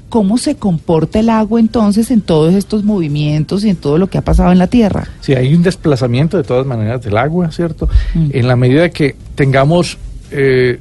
¿cómo 0.09 0.38
se 0.38 0.57
comporta 0.57 1.21
el 1.21 1.31
agua 1.31 1.61
entonces 1.61 2.11
en 2.11 2.21
todos 2.21 2.55
estos 2.55 2.85
movimientos 2.85 3.64
y 3.64 3.71
en 3.71 3.77
todo 3.77 3.99
lo 3.99 4.09
que 4.09 4.19
ha 4.19 4.23
pasado 4.23 4.53
en 4.53 4.59
la 4.59 4.66
Tierra? 4.66 5.09
Sí, 5.21 5.35
hay 5.35 5.55
un 5.55 5.62
desplazamiento 5.62 6.37
de 6.37 6.45
todas 6.45 6.66
maneras 6.66 7.03
del 7.03 7.16
agua, 7.16 7.51
¿cierto? 7.51 7.88
Mm. 8.14 8.29
En 8.33 8.49
la 8.49 8.57
medida 8.57 8.90
que 8.90 9.16
tengamos 9.35 9.99
eh, 10.31 10.81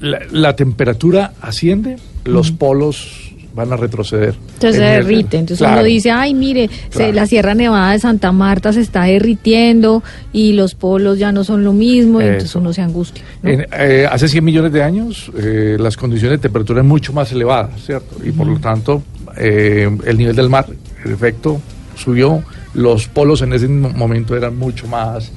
la, 0.00 0.20
la 0.30 0.56
temperatura 0.56 1.32
asciende, 1.40 1.96
los 2.24 2.52
polos 2.52 3.31
van 3.54 3.72
a 3.72 3.76
retroceder. 3.76 4.34
Entonces 4.54 4.76
se 4.76 4.86
En 4.86 4.92
derrite. 5.02 5.36
Entonces 5.38 5.58
Claro. 5.58 5.74
uno 5.80 5.82
dice, 5.84 6.10
ay, 6.10 6.34
mire, 6.34 6.70
se- 6.90 7.12
la 7.12 7.26
Sierra 7.26 7.54
Nevada 7.54 7.92
de 7.92 7.98
Santa 7.98 8.32
Marta 8.32 8.72
se 8.72 8.80
está 8.80 9.04
derritiendo 9.04 10.02
y 10.32 10.52
los 10.54 10.74
polos 10.74 11.18
ya 11.18 11.32
no 11.32 11.44
son 11.44 11.64
lo 11.64 11.72
mismo, 11.72 12.20
y 12.20 12.24
entonces 12.24 12.54
uno 12.56 12.72
se 12.72 12.82
angustia. 12.82 13.22
¿no? 13.42 13.50
En- 13.50 13.66
eh, 13.78 14.06
hace 14.10 14.28
100 14.28 14.44
millones 14.44 14.72
de 14.72 14.82
años 14.82 15.30
eh, 15.38 15.76
las 15.78 15.96
condiciones 15.96 16.38
de 16.38 16.42
temperatura 16.42 16.78
eran 16.80 16.88
mucho 16.88 17.12
más 17.12 17.30
elevadas, 17.32 17.70
¿cierto? 17.84 18.16
Y 18.24 18.32
por 18.32 18.46
lo 18.46 18.58
tanto 18.58 19.02
eh, 19.36 19.88
el 20.06 20.18
nivel 20.18 20.36
del 20.36 20.48
mar, 20.48 20.66
en 21.04 21.12
efecto, 21.12 21.60
subió. 21.96 22.42
Los 22.74 23.06
polos 23.08 23.42
en 23.42 23.52
ese 23.52 23.68
mo- 23.68 23.90
momento 23.90 24.34
eran 24.36 24.56
mucho 24.58 24.86
más... 24.86 25.30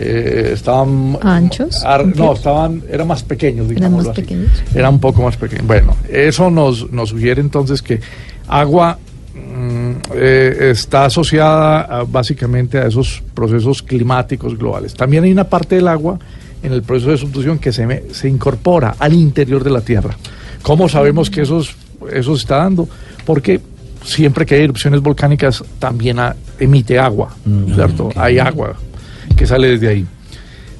eh, 0.00 0.50
estaban 0.54 1.18
¿Anchos? 1.22 1.84
ar- 1.84 2.06
no, 2.06 2.32
estaban 2.34 2.82
eran 2.90 3.06
más 3.06 3.22
pequeños, 3.22 3.66
¿Eran 3.66 3.74
digamos. 3.76 4.06
más 4.06 4.16
pequeños? 4.16 4.50
Era 4.74 4.88
un 4.90 5.00
poco 5.00 5.22
más 5.22 5.36
pequeño. 5.36 5.62
Bueno, 5.66 5.96
eso 6.08 6.50
nos, 6.50 6.90
nos 6.92 7.08
sugiere 7.10 7.40
entonces 7.40 7.82
que 7.82 8.00
agua 8.46 8.98
mm, 9.34 9.90
eh, 10.14 10.68
está 10.72 11.06
asociada 11.06 11.80
a- 11.82 12.04
básicamente 12.04 12.78
a 12.78 12.86
esos 12.86 13.22
procesos 13.34 13.82
climáticos 13.82 14.56
globales. 14.56 14.94
También 14.94 15.24
hay 15.24 15.32
una 15.32 15.44
parte 15.44 15.76
del 15.76 15.88
agua 15.88 16.18
en 16.62 16.72
el 16.72 16.82
proceso 16.82 17.10
de 17.10 17.18
subducción 17.18 17.58
que 17.58 17.72
se, 17.72 17.86
me- 17.86 18.02
se 18.12 18.28
incorpora 18.28 18.94
al 18.98 19.12
interior 19.14 19.62
de 19.62 19.70
la 19.70 19.80
Tierra. 19.80 20.16
¿Cómo 20.62 20.88
sabemos 20.88 21.30
que 21.30 21.42
eso, 21.42 21.60
es- 21.60 21.74
eso 22.12 22.34
se 22.36 22.42
está 22.42 22.56
dando? 22.58 22.88
Porque 23.24 23.60
siempre 24.04 24.46
que 24.46 24.54
hay 24.54 24.62
erupciones 24.62 25.00
volcánicas 25.00 25.62
también 25.78 26.18
emite 26.58 26.98
agua, 26.98 27.34
¿cierto? 27.74 28.10
Hay 28.16 28.38
agua 28.38 28.74
que 29.38 29.46
sale 29.46 29.68
desde 29.68 29.88
ahí. 29.88 30.06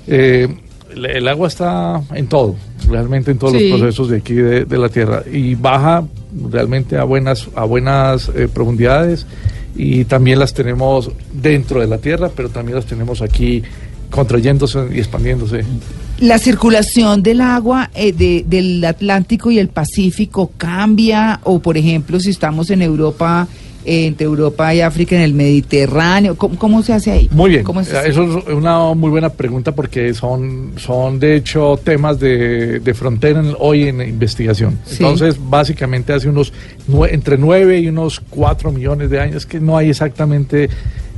Eh, 0.06 0.48
el, 0.94 1.28
agua 1.28 1.48
está 1.48 2.02
en 2.14 2.26
todo, 2.26 2.56
realmente 2.88 3.30
en 3.30 3.38
todos 3.38 3.52
Sí. 3.54 3.68
los 3.68 3.78
procesos 3.80 4.08
de 4.10 4.16
aquí 4.18 4.34
de, 4.34 4.64
de 4.64 4.78
la 4.78 4.88
Tierra 4.88 5.22
y 5.30 5.54
baja 5.54 6.04
realmente 6.50 6.96
a 6.96 7.04
buenas, 7.04 7.48
a 7.54 7.64
buenas 7.64 8.30
eh, 8.34 8.48
profundidades 8.52 9.26
y 9.76 10.04
también 10.06 10.38
las 10.40 10.54
tenemos 10.54 11.10
dentro 11.32 11.80
de 11.80 11.86
la 11.86 11.98
Tierra, 11.98 12.30
pero 12.34 12.48
también 12.48 12.76
las 12.76 12.86
tenemos 12.86 13.22
aquí 13.22 13.62
contrayéndose 14.10 14.88
y 14.92 14.98
expandiéndose. 14.98 15.62
¿La 16.20 16.38
circulación 16.38 17.22
del 17.22 17.40
agua 17.42 17.90
eh, 17.94 18.12
de- 18.12 18.44
del 18.48 18.84
Atlántico 18.84 19.50
y 19.52 19.58
el 19.58 19.68
Pacífico 19.68 20.50
cambia? 20.56 21.38
O, 21.44 21.60
por 21.60 21.76
ejemplo, 21.76 22.18
si 22.18 22.30
estamos 22.30 22.70
en 22.70 22.82
Europa, 22.82 23.46
entre 23.84 24.26
Europa 24.26 24.74
y 24.74 24.80
África 24.80 25.16
en 25.16 25.22
el 25.22 25.34
Mediterráneo? 25.34 26.36
¿Cómo, 26.36 26.58
cómo 26.58 26.82
se 26.82 26.92
hace 26.92 27.10
ahí? 27.10 27.28
Muy 27.32 27.50
bien, 27.50 27.64
¿Cómo 27.64 27.80
es 27.80 27.88
eso 27.92 28.38
es 28.38 28.54
una 28.54 28.92
muy 28.94 29.10
buena 29.10 29.30
pregunta 29.30 29.72
porque 29.72 30.12
son, 30.14 30.72
son 30.76 31.18
de 31.18 31.36
hecho 31.36 31.78
temas 31.82 32.18
de, 32.20 32.80
de 32.80 32.94
frontera 32.94 33.40
en- 33.40 33.54
hoy 33.58 33.84
en 33.88 34.00
investigación. 34.02 34.78
Sí. 34.84 34.96
Entonces, 35.02 35.36
básicamente 35.38 36.12
hace 36.12 36.28
unos 36.28 36.52
nue- 36.88 37.08
entre 37.12 37.38
9 37.38 37.78
y 37.80 37.88
unos 37.88 38.20
4 38.30 38.70
millones 38.72 39.10
de 39.10 39.20
años, 39.20 39.46
que 39.46 39.58
no 39.60 39.76
hay 39.76 39.90
exactamente, 39.90 40.68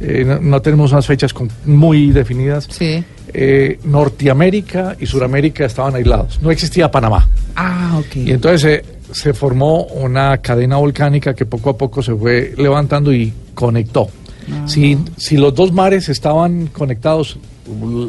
eh, 0.01 0.25
no, 0.27 0.39
no 0.41 0.63
tenemos 0.63 0.93
unas 0.93 1.07
fechas 1.07 1.33
con- 1.33 1.51
muy 1.67 2.11
definidas. 2.13 2.69
Sí. 2.71 3.03
eh, 3.33 3.79
Norteamérica 3.85 4.97
y 5.01 5.07
Suramérica 5.07 5.65
estaban 5.65 5.95
aislados. 5.95 6.41
No 6.43 6.51
existía 6.51 6.91
Panamá. 6.91 7.29
Ah, 7.55 7.97
ok. 8.01 8.17
Y 8.17 8.33
entonces 8.33 8.65
eh, 8.65 8.85
se 9.13 9.35
formó 9.35 9.85
una 9.85 10.39
cadena 10.39 10.77
volcánica 10.77 11.35
que 11.35 11.47
poco 11.47 11.71
a 11.71 11.77
poco 11.79 12.03
se 12.03 12.15
fue 12.15 12.55
levantando 12.57 13.13
y 13.13 13.33
conectó. 13.55 14.09
Ah. 14.53 14.67
Si, 14.67 14.99
si 15.17 15.37
los 15.37 15.55
dos 15.55 15.73
mares 15.73 16.09
estaban 16.09 16.67
conectados, 16.69 17.39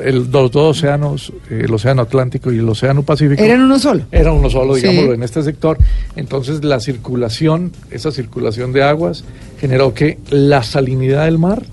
el- 0.04 0.32
los 0.32 0.52
dos 0.52 0.78
océanos, 0.78 1.32
el 1.50 1.72
océano 1.74 2.02
Atlántico 2.02 2.52
y 2.52 2.58
el 2.60 2.68
océano 2.70 3.04
Pacífico, 3.04 3.44
¿Eran 3.44 3.62
uno 3.62 3.78
solo? 3.78 4.04
era 4.12 4.32
uno 4.32 4.50
solo, 4.50 4.76
Sí. 4.76 4.82
digámoslo, 4.88 5.14
en 5.14 5.24
este 5.24 5.44
sector. 5.44 5.78
Entonces 6.16 6.64
la 6.64 6.80
circulación, 6.80 7.72
esa 7.92 8.12
circulación 8.12 8.74
de 8.74 8.84
aguas, 8.84 9.24
generó 9.60 9.94
que 9.94 10.18
la 10.30 10.64
salinidad 10.64 11.26
del 11.26 11.38
mar 11.38 11.64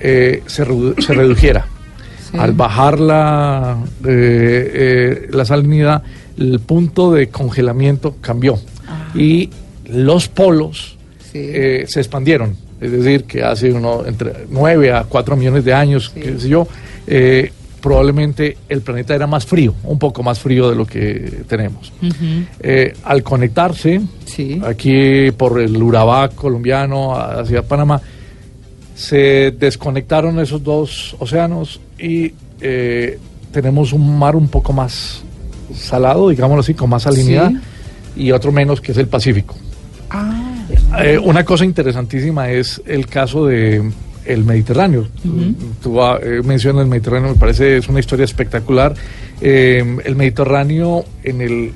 eh, 0.00 0.42
se, 0.46 0.64
redu- 0.66 1.00
se 1.04 1.12
redujera. 1.14 1.66
Sí. 2.30 2.38
Al 2.38 2.52
bajar 2.52 2.98
la, 2.98 3.76
eh, 4.06 4.70
eh, 4.74 5.28
la 5.32 5.44
salinidad, 5.44 6.02
el 6.38 6.60
punto 6.60 7.12
de 7.12 7.28
congelamiento 7.28 8.16
cambió. 8.20 8.58
Y 9.14 9.50
los 9.86 10.28
polos 10.28 10.96
Sí. 11.32 11.38
eh, 11.42 11.84
se 11.88 12.00
expandieron. 12.00 12.56
Es 12.80 12.90
decir, 12.92 13.24
que 13.24 13.42
hace 13.42 13.72
uno, 13.72 14.04
entre 14.06 14.32
9 14.50 14.92
a 14.92 15.04
4 15.04 15.36
millones 15.36 15.64
de 15.64 15.72
años, 15.72 16.10
Sí. 16.14 16.20
qué 16.20 16.38
sé 16.38 16.48
yo, 16.48 16.66
eh, 17.06 17.50
probablemente 17.80 18.56
el 18.68 18.80
planeta 18.82 19.14
era 19.14 19.26
más 19.26 19.44
frío, 19.46 19.74
un 19.84 19.98
poco 19.98 20.22
más 20.22 20.38
frío 20.38 20.68
de 20.70 20.76
lo 20.76 20.84
que 20.86 21.42
tenemos. 21.48 21.92
Eh, 22.60 22.92
al 23.04 23.22
conectarse, 23.22 24.00
Sí. 24.24 24.60
aquí 24.64 25.30
por 25.32 25.60
el 25.60 25.82
Urabá 25.82 26.28
colombiano 26.28 27.14
hacia 27.16 27.62
Panamá, 27.62 28.00
se 28.94 29.52
desconectaron 29.58 30.38
esos 30.38 30.62
dos 30.62 31.16
océanos 31.18 31.80
y 31.98 32.32
tenemos 33.52 33.92
un 33.92 34.18
mar 34.18 34.36
un 34.36 34.48
poco 34.48 34.72
más 34.72 35.22
salado, 35.74 36.28
digámoslo 36.28 36.60
así, 36.60 36.74
con 36.74 36.90
más 36.90 37.02
salinidad, 37.02 37.52
y 38.16 38.30
otro 38.32 38.52
menos, 38.52 38.80
que 38.80 38.92
es 38.92 38.98
el 38.98 39.08
Pacífico. 39.08 39.54
Ah, 40.10 40.38
Eh, 41.02 41.18
una 41.18 41.44
cosa 41.44 41.64
interesantísima 41.64 42.50
es 42.50 42.80
el 42.86 43.06
caso 43.06 43.46
de 43.46 43.82
el 44.24 44.44
Mediterráneo. 44.44 45.06
Tú 45.82 46.00
ah, 46.02 46.18
eh, 46.22 46.42
mencionas 46.44 46.82
el 46.82 46.88
Mediterráneo, 46.88 47.30
me 47.30 47.38
parece 47.38 47.78
es 47.78 47.88
una 47.88 48.00
historia 48.00 48.24
espectacular. 48.24 48.94
Eh, 49.40 49.98
el 50.04 50.16
Mediterráneo 50.16 51.04
en 51.24 51.40
el 51.40 51.72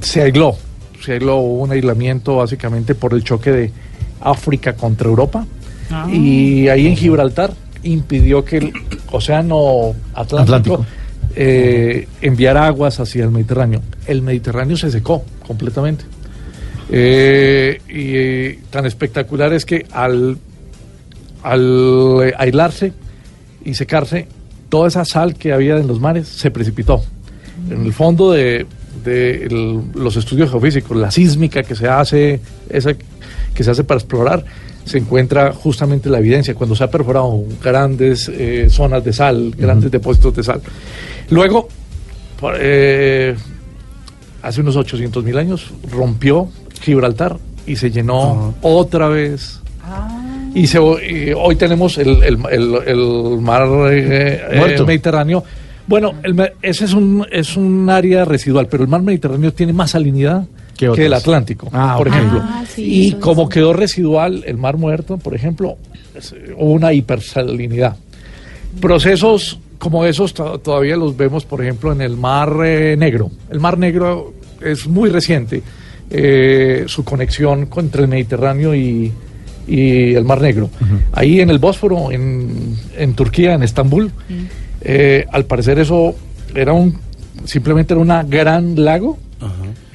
se 0.00 0.22
aisló, 0.22 0.56
se 1.02 1.14
aisló, 1.14 1.36
hubo 1.38 1.62
un 1.64 1.72
aislamiento 1.72 2.36
básicamente 2.36 2.94
por 2.94 3.14
el 3.14 3.24
choque 3.24 3.50
de 3.50 3.72
África 4.20 4.74
contra 4.74 5.08
Europa 5.08 5.46
Ah. 5.90 6.08
y 6.10 6.68
ahí 6.68 6.86
en 6.86 6.96
Gibraltar 6.96 7.52
impidió 7.82 8.44
que 8.44 8.56
el 8.58 8.72
océano 9.12 9.94
Atlántico, 10.14 10.40
Atlántico. 10.40 10.86
Eh, 11.36 12.08
enviara 12.22 12.66
aguas 12.66 12.98
hacia 12.98 13.24
el 13.24 13.30
Mediterráneo. 13.30 13.82
El 14.06 14.22
Mediterráneo 14.22 14.76
se 14.76 14.90
secó 14.90 15.24
completamente. 15.46 16.04
Eh, 16.90 17.80
y 17.88 18.16
eh, 18.16 18.58
tan 18.70 18.86
espectacular 18.86 19.52
es 19.52 19.66
que 19.66 19.86
al, 19.92 20.38
al 21.42 22.34
aislarse 22.38 22.92
y 23.64 23.74
secarse, 23.74 24.28
toda 24.68 24.88
esa 24.88 25.04
sal 25.04 25.34
que 25.34 25.52
había 25.52 25.76
en 25.76 25.86
los 25.86 26.00
mares 26.00 26.26
se 26.26 26.50
precipitó. 26.50 27.04
En 27.70 27.84
el 27.84 27.92
fondo 27.92 28.32
de, 28.32 28.66
de 29.04 29.48
los 29.94 30.16
estudios 30.16 30.50
geofísicos, 30.50 30.96
la 30.96 31.10
sísmica 31.10 31.62
que 31.62 31.74
se 31.74 31.88
hace, 31.88 32.40
esa 32.68 32.94
que 33.54 33.64
se 33.64 33.70
hace 33.70 33.84
para 33.84 33.98
explorar, 33.98 34.44
se 34.86 34.98
encuentra 34.98 35.52
justamente 35.52 36.08
la 36.08 36.18
evidencia 36.18 36.54
cuando 36.54 36.74
se 36.74 36.84
ha 36.84 36.90
perforado 36.90 37.42
grandes 37.62 38.30
eh, 38.32 38.68
zonas 38.70 39.04
de 39.04 39.12
sal, 39.12 39.52
grandes 39.58 39.90
depósitos 39.90 40.34
de 40.36 40.42
sal. 40.42 40.60
Luego, 41.30 41.68
por- 42.40 42.54
eh, 42.58 43.34
hace 44.42 44.60
unos 44.62 44.76
800 44.76 45.22
mil 45.24 45.36
años, 45.36 45.72
rompió 45.90 46.48
Gibraltar 46.80 47.36
y 47.66 47.76
se 47.76 47.90
llenó 47.90 48.54
otra 48.62 49.08
vez. 49.08 49.60
Y, 50.54 50.66
se, 50.68 50.78
y 50.78 51.32
hoy 51.36 51.56
tenemos 51.56 51.98
el, 51.98 52.22
el- 52.22 52.38
el- 52.50 52.74
el 52.86 53.40
mar 53.40 53.68
eh, 53.90 54.40
eh. 54.52 54.58
Mediterráneo. 54.86 55.44
Bueno, 55.86 56.14
el 56.22 56.34
me- 56.34 56.52
ese 56.62 56.84
es 56.86 56.94
un, 56.94 57.26
es 57.30 57.56
un 57.56 57.90
área 57.90 58.24
residual, 58.24 58.66
pero 58.68 58.82
el 58.84 58.88
mar 58.88 59.02
Mediterráneo 59.02 59.52
tiene 59.52 59.72
más 59.72 59.90
salinidad 59.90 60.44
¿Qué 60.44 60.55
que, 60.76 60.88
otras? 60.88 61.06
el 61.06 61.12
Atlántico, 61.14 61.68
Ah, 61.72 61.94
por 61.98 62.08
ejemplo. 62.08 62.40
Ah, 62.42 62.64
sí, 62.68 63.06
y 63.08 63.12
como 63.12 63.48
quedó 63.48 63.72
residual 63.72 64.44
el 64.46 64.56
mar 64.56 64.76
muerto, 64.76 65.16
por 65.18 65.34
ejemplo, 65.34 65.76
hubo 66.56 66.72
una 66.72 66.92
hipersalinidad. 66.92 67.96
Procesos 68.80 69.58
como 69.78 70.04
esos 70.04 70.34
to- 70.34 70.58
todavía 70.58 70.96
los 70.96 71.16
vemos, 71.16 71.44
por 71.44 71.62
ejemplo, 71.62 71.92
en 71.92 72.00
el 72.00 72.16
Mar 72.16 72.52
eh, 72.64 72.96
Negro. 72.98 73.30
El 73.50 73.60
Mar 73.60 73.78
Negro 73.78 74.32
es 74.64 74.86
muy 74.86 75.10
reciente, 75.10 75.62
eh, 76.10 76.84
su 76.86 77.04
conexión 77.04 77.66
con- 77.66 77.84
entre 77.86 78.02
el 78.02 78.08
Mediterráneo 78.08 78.74
y, 78.74 79.12
y 79.66 80.14
el 80.14 80.24
Mar 80.24 80.40
Negro. 80.40 80.70
Ahí 81.12 81.40
en 81.40 81.50
el 81.50 81.58
Bósforo, 81.58 82.10
en, 82.10 82.76
en 82.96 83.14
Turquía, 83.14 83.54
en 83.54 83.62
Estambul, 83.62 84.10
eh, 84.82 85.26
al 85.32 85.44
parecer 85.44 85.78
eso 85.78 86.14
era 86.54 86.72
un 86.72 86.98
simplemente 87.44 87.92
era 87.92 88.00
una 88.00 88.22
gran 88.22 88.82
lago 88.82 89.18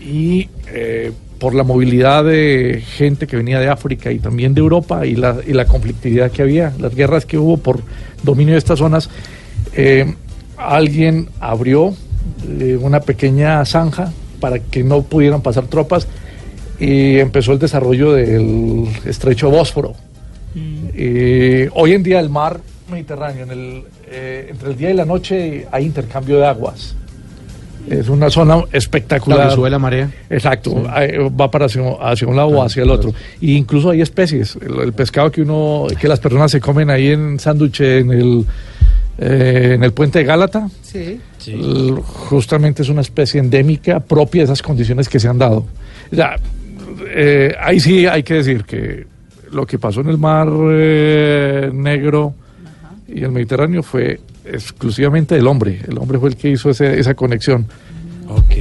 y 0.01 0.49
eh, 0.67 1.11
por 1.41 1.55
la 1.55 1.63
movilidad 1.63 2.23
de 2.23 2.83
gente 2.85 3.25
que 3.25 3.35
venía 3.35 3.59
de 3.59 3.67
África 3.67 4.11
y 4.11 4.19
también 4.19 4.53
de 4.53 4.61
Europa 4.61 5.07
y 5.07 5.15
la, 5.15 5.37
y 5.45 5.53
la 5.53 5.65
conflictividad 5.65 6.29
que 6.29 6.43
había, 6.43 6.71
las 6.77 6.93
guerras 6.93 7.25
que 7.25 7.39
hubo 7.39 7.57
por 7.57 7.81
dominio 8.21 8.53
de 8.53 8.59
estas 8.59 8.77
zonas, 8.77 9.09
eh, 9.73 10.13
alguien 10.55 11.29
abrió 11.39 11.95
eh, 12.47 12.77
una 12.79 12.99
pequeña 12.99 13.65
zanja 13.65 14.13
para 14.39 14.59
que 14.59 14.83
no 14.83 15.01
pudieran 15.01 15.41
pasar 15.41 15.65
tropas 15.65 16.07
y 16.79 17.17
empezó 17.17 17.53
el 17.53 17.59
desarrollo 17.59 18.13
del 18.13 18.87
estrecho 19.05 19.49
Bósforo. 19.49 19.95
Eh, 20.93 21.69
hoy 21.73 21.93
en 21.93 22.03
día 22.03 22.19
el 22.19 22.29
mar 22.29 22.59
Mediterráneo, 22.87 23.45
en 23.45 23.51
el, 23.51 23.83
entre 24.47 24.69
el 24.69 24.77
día 24.77 24.91
y 24.91 24.93
la 24.93 25.05
noche 25.05 25.65
hay 25.71 25.85
intercambio 25.85 26.37
de 26.37 26.45
aguas. 26.45 26.95
Es 27.89 28.09
una 28.09 28.29
zona 28.29 28.63
espectacular. 28.71 29.47
La 29.47 29.51
sube 29.51 29.69
la 29.69 29.79
marea. 29.79 30.09
Exacto, 30.29 30.83
va 30.83 31.51
para 31.51 31.65
hacia, 31.65 31.81
hacia 32.01 32.27
un 32.27 32.35
lado 32.35 32.49
o 32.49 32.61
Ah, 32.61 32.65
hacia 32.65 32.83
el 32.83 32.89
otro. 32.89 33.13
Y 33.39 33.55
incluso 33.57 33.89
hay 33.89 34.01
especies. 34.01 34.55
El, 34.55 34.79
el 34.79 34.93
pescado 34.93 35.31
que 35.31 35.41
uno, 35.41 35.87
que 35.99 36.07
las 36.07 36.19
personas 36.19 36.51
se 36.51 36.61
comen 36.61 36.89
ahí 36.89 37.07
en 37.07 37.39
sándwich 37.39 37.81
en 37.81 38.11
el 38.11 38.45
eh, 39.17 39.73
en 39.75 39.83
el 39.83 39.93
puente 39.93 40.19
de 40.19 40.25
Gálata, 40.25 40.67
sí. 40.81 41.19
justamente 42.27 42.81
es 42.81 42.89
una 42.89 43.01
especie 43.01 43.39
endémica 43.39 43.99
propia 43.99 44.41
de 44.41 44.45
esas 44.45 44.61
condiciones 44.63 45.07
que 45.09 45.19
se 45.19 45.27
han 45.27 45.37
dado. 45.37 45.65
Ya, 46.11 46.37
eh, 47.07 47.53
ahí 47.61 47.79
sí 47.79 48.07
hay 48.07 48.23
que 48.23 48.35
decir 48.35 48.63
que 48.63 49.05
lo 49.51 49.65
que 49.67 49.77
pasó 49.77 50.01
en 50.01 50.09
el 50.09 50.17
Mar 50.17 50.47
eh, 50.71 51.69
Negro 51.71 52.33
y 53.07 53.23
el 53.23 53.31
Mediterráneo 53.31 53.83
fue 53.83 54.19
exclusivamente 54.45 55.35
del 55.35 55.47
hombre. 55.47 55.81
El 55.87 55.97
hombre 55.97 56.19
fue 56.19 56.29
el 56.29 56.35
que 56.35 56.49
hizo 56.49 56.69
ese- 56.69 56.99
esa 56.99 57.13
conexión. 57.13 57.65
Ok. 58.27 58.53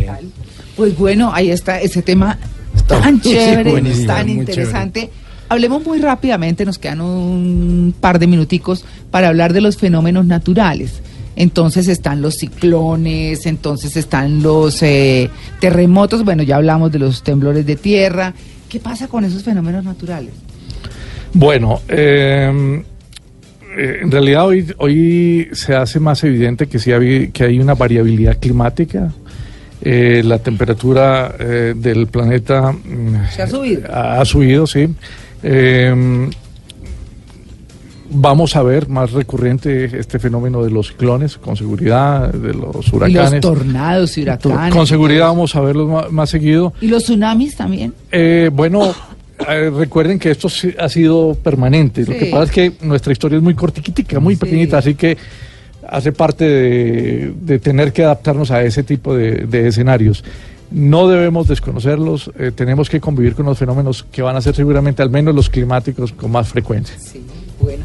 Pues 0.77 0.97
bueno, 0.97 1.31
ahí 1.33 1.51
está 1.51 1.81
ese 1.81 2.03
tema 2.03 2.39
Está 2.75 3.01
tan 3.01 3.21
chévere, 3.21 3.71
buenísimo, 3.71 4.07
tan 4.07 4.29
interesante. 4.29 5.11
Hablemos 5.49 5.85
muy 5.85 5.99
rápidamente, 6.01 6.65
nos 6.65 6.79
quedan 6.79 7.01
un 7.01 7.93
par 8.01 8.19
de 8.21 8.27
minuticos 8.29 8.85
para 9.11 9.29
hablar 9.29 9.53
de 9.53 9.61
los 9.61 9.77
fenómenos 9.77 10.25
naturales. 10.27 11.01
Entonces 11.37 11.89
están 11.89 12.23
los 12.23 12.35
ciclones, 12.37 13.47
entonces 13.47 13.97
están 13.97 14.43
los 14.43 14.83
eh, 14.83 15.29
terremotos, 15.61 16.25
bueno, 16.25 16.43
ya 16.43 16.57
hablamos 16.57 16.93
de 16.93 16.99
los 17.01 17.23
temblores 17.23 17.67
de 17.67 17.77
tierra. 17.77 18.35
¿Qué 18.69 18.79
pasa 18.79 19.09
con 19.09 19.25
esos 19.25 19.43
fenómenos 19.43 19.85
naturales? 19.85 20.31
Bueno, 21.33 21.81
eh, 21.89 22.83
eh, 23.77 24.01
en 24.03 24.11
realidad 24.11 24.47
hoy, 24.47 24.67
hoy 24.79 25.49
se 25.53 25.75
hace 25.75 26.01
más 26.01 26.23
evidente 26.25 26.67
que, 26.67 26.79
sí 26.79 26.93
hay, 26.93 27.29
que 27.29 27.45
hay 27.45 27.59
una 27.59 27.75
variabilidad 27.75 28.39
climática. 28.39 29.13
Eh, 29.83 30.23
la 30.25 30.39
temperatura 30.39 31.35
eh, 31.39 31.73
del 31.75 32.07
planeta 32.07 32.71
mm, 32.73 33.31
¿Se 33.35 33.43
ha 33.43 33.47
subido? 33.47 33.83
ha, 33.91 34.21
ha 34.21 34.25
subido, 34.27 34.67
sí. 34.67 34.87
Eh, 35.43 36.29
vamos 38.11 38.57
a 38.57 38.63
ver 38.63 38.89
más 38.89 39.13
recurrente 39.13 39.85
este 39.99 40.19
fenómeno 40.19 40.63
de 40.65 40.71
los 40.71 40.89
ciclones, 40.89 41.39
con 41.39 41.57
seguridad, 41.57 42.33
de 42.33 42.53
los 42.55 42.75
Y 42.75 42.77
los 42.77 42.93
huracanes. 42.93 43.41
tornados 43.41 44.19
y 44.19 44.23
huracanes. 44.23 44.75
Con 44.75 44.87
seguridad 44.87 45.29
vamos 45.29 45.55
a 45.55 45.61
verlos 45.61 45.89
ma- 45.89 46.09
más 46.11 46.29
seguido. 46.31 46.73
Y 46.81 46.89
los 46.89 47.05
tsunamis 47.05 47.57
también. 47.57 47.95
Eh, 48.11 48.51
bueno, 48.53 48.93
eh, 49.49 49.71
recuerden 49.71 50.19
que 50.19 50.31
esto 50.31 50.49
sí 50.49 50.75
ha 50.79 50.89
sido 50.89 51.35
permanente. 51.35 52.03
Lo 52.05 52.17
que 52.19 52.27
pasa 52.27 52.45
es 52.45 52.51
que 52.51 52.73
nuestra 52.83 53.13
historia 53.13 53.37
es 53.39 53.43
muy 53.43 53.55
cortiquitica, 53.55 54.21
muy 54.21 54.35
Sí. 54.35 54.41
pequeñita, 54.41 54.79
así 54.79 54.95
que 54.95 55.17
hace 55.89 56.13
parte 56.13 56.45
de, 56.45 57.33
de 57.41 57.59
tener 57.59 57.93
que 57.93 58.05
adaptarnos 58.05 58.51
a 58.51 58.63
ese 58.63 58.83
tipo 58.83 59.15
de, 59.15 59.47
de 59.47 59.69
escenarios. 59.69 60.23
No 60.71 61.09
debemos 61.09 61.49
desconocerlos, 61.49 62.31
eh, 62.39 62.53
tenemos 62.55 62.89
que 62.89 63.01
convivir 63.01 63.35
con 63.35 63.45
los 63.47 63.59
fenómenos 63.59 64.05
que 64.05 64.23
van 64.23 64.37
a 64.37 64.41
ser 64.41 64.55
seguramente, 64.55 65.03
al 65.03 65.11
menos 65.11 65.35
los 65.35 65.51
climáticos, 65.51 66.13
con 66.13 66.31
más 66.31 66.49
frecuencia. 66.49 66.95
Sí, 66.99 67.21
bueno. 67.61 67.85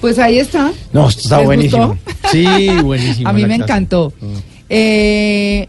Pues 0.00 0.18
ahí 0.18 0.38
está. 0.38 0.70
No, 0.92 1.08
está 1.08 1.38
¿Les 1.38 1.46
buenísimo. 1.46 1.88
gustó? 1.88 2.10
Sí, 2.30 2.68
buenísimo. 2.84 3.28
A 3.30 3.32
mí 3.32 3.42
me 3.42 3.56
clase. 3.56 3.62
encantó. 3.62 4.12
Eh, 4.68 5.68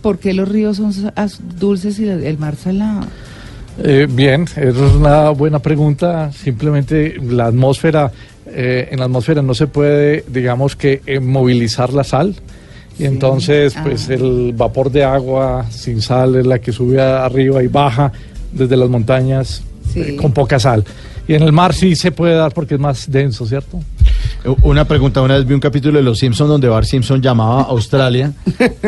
¿Por 0.00 0.18
qué 0.20 0.32
los 0.32 0.48
ríos 0.48 0.76
son 0.76 0.92
dulces 1.58 1.98
y 1.98 2.04
el 2.08 2.22
el 2.24 2.38
mar 2.38 2.54
salado? 2.54 3.00
Eh, 3.82 4.06
bien, 4.10 4.42
eso 4.56 4.86
es 4.86 4.92
una 4.94 5.30
buena 5.30 5.58
pregunta. 5.60 6.32
Simplemente 6.32 7.16
la 7.22 7.46
atmósfera, 7.46 8.10
eh, 8.46 8.88
en 8.90 8.98
la 8.98 9.04
atmósfera 9.04 9.40
no 9.42 9.54
se 9.54 9.66
puede, 9.68 10.24
digamos 10.28 10.74
que, 10.76 11.00
eh, 11.06 11.20
movilizar 11.20 11.92
la 11.92 12.02
sal. 12.04 12.34
Y 12.98 13.04
entonces, 13.04 13.74
pues 13.84 14.08
Ah. 14.10 14.14
el 14.14 14.52
vapor 14.56 14.90
de 14.90 15.04
agua 15.04 15.66
sin 15.70 16.02
sal 16.02 16.34
es 16.34 16.46
la 16.46 16.58
que 16.58 16.72
sube 16.72 17.00
arriba 17.00 17.62
y 17.62 17.68
baja 17.68 18.10
desde 18.52 18.76
las 18.76 18.88
montañas 18.88 19.62
Sí. 19.92 20.00
eh, 20.00 20.16
con 20.16 20.32
poca 20.32 20.58
sal. 20.58 20.84
Y 21.28 21.34
en 21.34 21.42
el 21.42 21.52
mar 21.52 21.72
sí 21.74 21.94
se 21.94 22.10
puede 22.10 22.34
dar 22.34 22.52
porque 22.52 22.74
es 22.74 22.80
más 22.80 23.08
denso, 23.10 23.46
¿cierto? 23.46 23.78
Eh, 24.44 24.54
Una 24.62 24.84
pregunta, 24.86 25.20
una 25.22 25.36
vez 25.36 25.46
vi 25.46 25.54
un 25.54 25.60
capítulo 25.60 25.98
de 25.98 26.04
Los 26.04 26.18
Simpsons 26.18 26.48
donde 26.48 26.68
Bart 26.68 26.86
Simpson 26.86 27.20
llamaba 27.20 27.60
a 27.62 27.64
Australia 27.64 28.32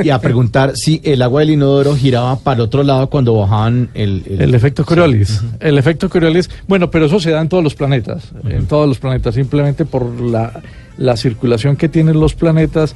y 0.03 0.11
a 0.11 0.19
preguntar 0.21 0.73
si 0.77 1.01
el 1.05 1.23
agua 1.23 1.41
del 1.41 1.51
inodoro 1.51 1.97
giraba 1.97 2.37
para 2.39 2.57
el 2.57 2.61
otro 2.63 2.83
lado 2.83 3.09
cuando 3.11 3.35
bajaban 3.35 3.91
el... 3.95 4.23
El 4.39 4.55
efecto 4.55 4.85
Coriolis. 4.85 5.43
El 5.61 5.77
efecto 5.79 6.09
Coriolis, 6.09 6.49
bueno, 6.69 6.91
pero 6.91 7.07
eso 7.07 7.19
se 7.21 7.31
da 7.31 7.41
en 7.41 7.49
todos 7.49 7.65
los 7.65 7.75
planetas, 7.75 8.31
en 8.49 8.67
todos 8.67 8.87
los 8.89 8.99
planetas, 8.99 9.35
simplemente 9.35 9.85
por 9.85 10.21
la, 10.21 10.61
la 10.97 11.17
circulación 11.17 11.77
que 11.77 11.89
tienen 11.89 12.21
los 12.21 12.35
planetas. 12.35 12.95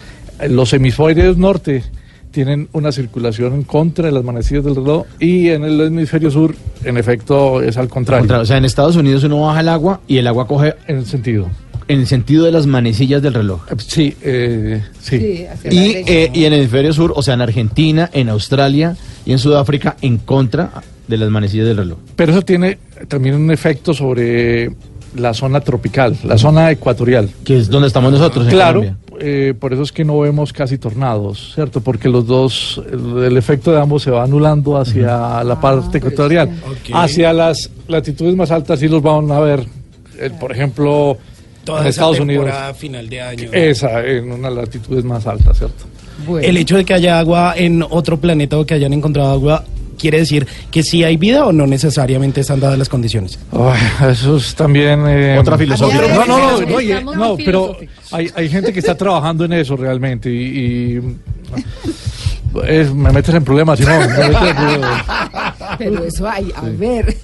Los 0.48 0.72
hemisferios 0.72 1.36
norte 1.36 1.82
tienen 2.30 2.68
una 2.72 2.90
circulación 2.90 3.54
en 3.54 3.62
contra 3.62 4.06
de 4.06 4.12
las 4.12 4.24
manecillas 4.24 4.64
del 4.64 4.74
reloj 4.74 5.06
y 5.20 5.50
en 5.50 5.62
el 5.64 5.80
hemisferio 5.80 6.30
sur, 6.32 6.54
en 6.84 6.96
efecto, 6.96 7.62
es 7.62 7.76
al 7.76 7.88
contrario. 7.88 8.22
Contra- 8.22 8.40
o 8.40 8.44
sea, 8.44 8.56
en 8.58 8.64
Estados 8.64 8.96
Unidos 8.96 9.22
uno 9.24 9.40
baja 9.42 9.60
el 9.60 9.68
agua 9.68 10.00
y 10.08 10.16
el 10.18 10.26
agua 10.26 10.46
coge 10.46 10.74
En 10.88 10.98
el 10.98 11.06
sentido. 11.06 11.46
En 11.88 12.00
el 12.00 12.06
sentido 12.06 12.44
de 12.44 12.52
las 12.52 12.66
manecillas 12.66 13.22
del 13.22 13.34
reloj. 13.34 13.62
Eh, 13.70 13.74
Sí, 13.78 14.16
eh, 14.22 14.82
sí. 15.00 15.46
Y, 15.70 15.76
eh, 16.06 16.30
y 16.32 16.44
en 16.44 16.52
el 16.52 16.60
hemisferio 16.60 16.92
sur, 16.92 17.12
o 17.14 17.22
sea, 17.22 17.34
en 17.34 17.42
Argentina, 17.42 18.10
en 18.12 18.28
Australia 18.28 18.96
y 19.26 19.32
en 19.32 19.38
Sudáfrica, 19.38 19.96
en 20.00 20.18
contra 20.18 20.70
de 21.06 21.16
las 21.16 21.30
manecillas 21.30 21.66
del 21.66 21.76
reloj. 21.76 21.98
Pero 22.16 22.32
eso 22.32 22.42
tiene 22.42 22.78
también 23.08 23.34
un 23.34 23.50
efecto 23.50 23.92
sobre 23.92 24.70
la 25.16 25.34
zona 25.34 25.60
tropical, 25.60 26.16
la 26.24 26.38
zona 26.38 26.70
ecuatorial. 26.70 27.30
Que 27.44 27.58
es 27.58 27.68
donde 27.68 27.88
estamos 27.88 28.12
nosotros, 28.12 28.46
en 28.46 28.50
Claro, 28.50 28.84
eh, 29.20 29.54
por 29.58 29.72
eso 29.72 29.82
es 29.82 29.92
que 29.92 30.04
no 30.04 30.18
vemos 30.18 30.52
casi 30.52 30.78
tornados, 30.78 31.52
¿cierto? 31.54 31.80
Porque 31.80 32.08
los 32.08 32.26
dos, 32.26 32.82
el, 32.90 33.24
el 33.24 33.36
efecto 33.36 33.70
de 33.72 33.80
ambos 33.80 34.02
se 34.02 34.10
va 34.10 34.24
anulando 34.24 34.76
hacia 34.76 35.44
la 35.44 35.60
parte 35.60 35.98
ecuatorial. 35.98 36.50
Ok. 36.66 36.94
Hacia 36.94 37.32
las 37.32 37.70
latitudes 37.86 38.34
más 38.34 38.50
altas 38.50 38.80
sí 38.80 38.88
los 38.88 39.02
van 39.02 39.30
a 39.30 39.40
ver, 39.40 39.64
eh, 40.18 40.30
por 40.40 40.50
ejemplo, 40.50 41.16
Toda 41.64 41.80
en 41.80 41.86
esa 41.86 41.90
Estados 41.90 42.20
Unidos. 42.20 42.44
temporada 42.46 42.74
final 42.74 43.08
de 43.08 43.20
año. 43.22 43.48
Esa, 43.52 44.04
en 44.04 44.30
unas 44.32 44.52
latitudes 44.52 45.04
más 45.04 45.26
altas, 45.26 45.56
¿cierto? 45.58 45.84
Bueno. 46.26 46.46
El 46.46 46.56
hecho 46.56 46.76
de 46.76 46.84
que 46.84 46.94
haya 46.94 47.18
agua 47.18 47.54
en 47.56 47.82
otro 47.88 48.18
planeta 48.20 48.58
o 48.58 48.64
que 48.66 48.74
hayan 48.74 48.92
encontrado 48.92 49.30
agua 49.32 49.64
quiere 49.98 50.18
decir 50.18 50.46
que 50.70 50.82
sí 50.82 51.02
hay 51.04 51.16
vida 51.16 51.46
o 51.46 51.52
no 51.52 51.66
necesariamente 51.66 52.40
están 52.40 52.60
dadas 52.60 52.78
las 52.78 52.88
condiciones. 52.88 53.38
Ay, 53.52 54.10
eso 54.10 54.36
es 54.36 54.54
también... 54.54 55.04
eh, 55.06 55.38
Otra 55.38 55.56
filosofía. 55.56 56.00
No, 56.26 56.26
no, 56.26 56.60
no, 56.60 57.14
no, 57.14 57.36
pero 57.36 57.76
hay, 58.12 58.28
hay 58.34 58.48
gente 58.48 58.72
que 58.72 58.80
está 58.80 58.96
trabajando 58.96 59.44
en 59.44 59.52
eso 59.54 59.76
realmente 59.76 60.30
y... 60.30 60.96
y, 60.98 61.16
es- 62.66 62.92
me 62.94 63.10
metes 63.12 63.34
en 63.34 63.44
problemas, 63.44 63.78
si 63.78 63.84
no, 63.84 63.98
me 63.98 64.06
metes 64.06 64.24
en 64.50 64.56
problemas. 64.56 65.04
Pero 65.78 66.04
eso 66.04 66.28
hay, 66.28 66.52
a 66.54 66.62
ver. 66.62 67.16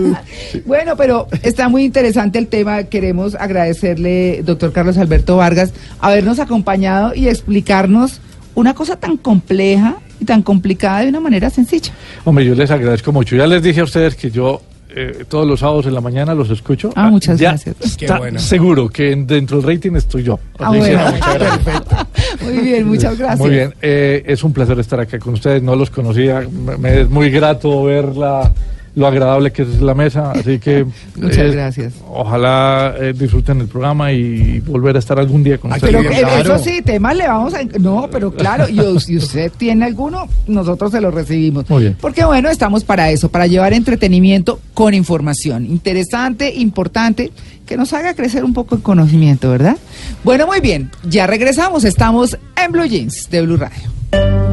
bueno, 0.64 0.96
pero 0.96 1.28
está 1.42 1.68
muy 1.68 1.84
interesante 1.84 2.38
el 2.38 2.48
tema. 2.48 2.84
Queremos 2.84 3.34
agradecerle, 3.34 4.42
doctor 4.44 4.72
Carlos 4.72 4.98
Alberto 4.98 5.36
Vargas, 5.36 5.72
habernos 6.00 6.38
acompañado 6.38 7.14
y 7.14 7.28
explicarnos 7.28 8.20
una 8.54 8.74
cosa 8.74 8.96
tan 8.96 9.16
compleja 9.16 9.96
y 10.20 10.24
tan 10.24 10.42
complicada 10.42 11.00
de 11.00 11.08
una 11.08 11.20
manera 11.20 11.50
sencilla. 11.50 11.92
Hombre, 12.24 12.44
yo 12.44 12.54
les 12.54 12.70
agradezco 12.70 13.12
mucho. 13.12 13.36
Ya 13.36 13.46
les 13.46 13.62
dije 13.62 13.80
a 13.80 13.84
ustedes 13.84 14.16
que 14.16 14.30
yo 14.30 14.62
eh, 14.88 15.24
todos 15.28 15.46
los 15.46 15.60
sábados 15.60 15.86
en 15.86 15.94
la 15.94 16.00
mañana 16.00 16.34
los 16.34 16.50
escucho. 16.50 16.90
Ah, 16.94 17.08
muchas 17.10 17.38
Ya 17.38 17.50
gracias. 17.50 17.76
Qué 17.96 18.04
Está 18.06 18.18
bueno. 18.18 18.38
seguro 18.38 18.88
que 18.88 19.12
en- 19.12 19.26
dentro 19.26 19.60
del 19.60 19.74
rating 19.76 19.92
estoy 19.96 20.22
yo. 20.22 20.38
Ah, 20.58 20.68
bueno. 20.68 20.84
gracias. 21.34 22.06
Muy 22.42 22.58
bien, 22.58 22.86
muchas 22.86 23.18
gracias. 23.18 23.38
Muy 23.40 23.50
bien, 23.50 23.74
eh, 23.82 24.22
es 24.26 24.44
un 24.44 24.52
placer 24.52 24.78
estar 24.78 25.00
acá 25.00 25.18
con 25.18 25.34
ustedes, 25.34 25.62
no 25.62 25.74
los 25.76 25.90
conocía, 25.90 26.46
me, 26.50 26.76
me 26.76 27.00
es 27.02 27.08
muy 27.10 27.30
grato 27.30 27.84
ver 27.84 28.14
la, 28.16 28.52
lo 28.96 29.06
agradable 29.06 29.52
que 29.52 29.62
es 29.62 29.80
la 29.82 29.94
mesa, 29.94 30.32
así 30.32 30.58
que... 30.58 30.86
Muchas 31.16 31.38
eh, 31.38 31.50
gracias. 31.50 31.94
Ojalá 32.08 32.94
eh, 32.98 33.12
disfruten 33.14 33.60
el 33.60 33.68
programa 33.68 34.10
y 34.10 34.58
volver 34.60 34.96
a 34.96 34.98
estar 34.98 35.18
algún 35.18 35.44
día 35.44 35.58
con 35.58 35.70
Ay, 35.70 35.76
ustedes. 35.76 36.06
Pero 36.08 36.28
claro. 36.28 36.54
eso 36.54 36.64
sí, 36.64 36.80
temas 36.82 37.14
le 37.14 37.28
vamos 37.28 37.52
a... 37.52 37.62
No, 37.78 38.08
pero 38.10 38.32
claro, 38.32 38.66
y 38.68 39.00
si 39.00 39.18
usted 39.18 39.52
tiene 39.54 39.84
alguno, 39.84 40.26
nosotros 40.46 40.90
se 40.92 41.02
lo 41.02 41.10
recibimos. 41.10 41.68
Muy 41.68 41.82
bien. 41.82 41.96
Porque 42.00 42.24
bueno, 42.24 42.48
estamos 42.48 42.84
para 42.84 43.10
eso, 43.10 43.28
para 43.28 43.46
llevar 43.46 43.74
entretenimiento 43.74 44.60
con 44.72 44.94
información. 44.94 45.66
Interesante, 45.66 46.54
importante, 46.54 47.32
que 47.66 47.76
nos 47.76 47.92
haga 47.92 48.14
crecer 48.14 48.44
un 48.44 48.54
poco 48.54 48.76
el 48.76 48.82
conocimiento, 48.82 49.50
¿verdad? 49.50 49.76
Bueno, 50.24 50.46
muy 50.46 50.60
bien, 50.60 50.90
ya 51.04 51.26
regresamos, 51.26 51.84
estamos 51.84 52.38
en 52.56 52.72
Blue 52.72 52.86
Jeans 52.86 53.28
de 53.28 53.42
Blue 53.42 53.58
Radio. 53.58 54.45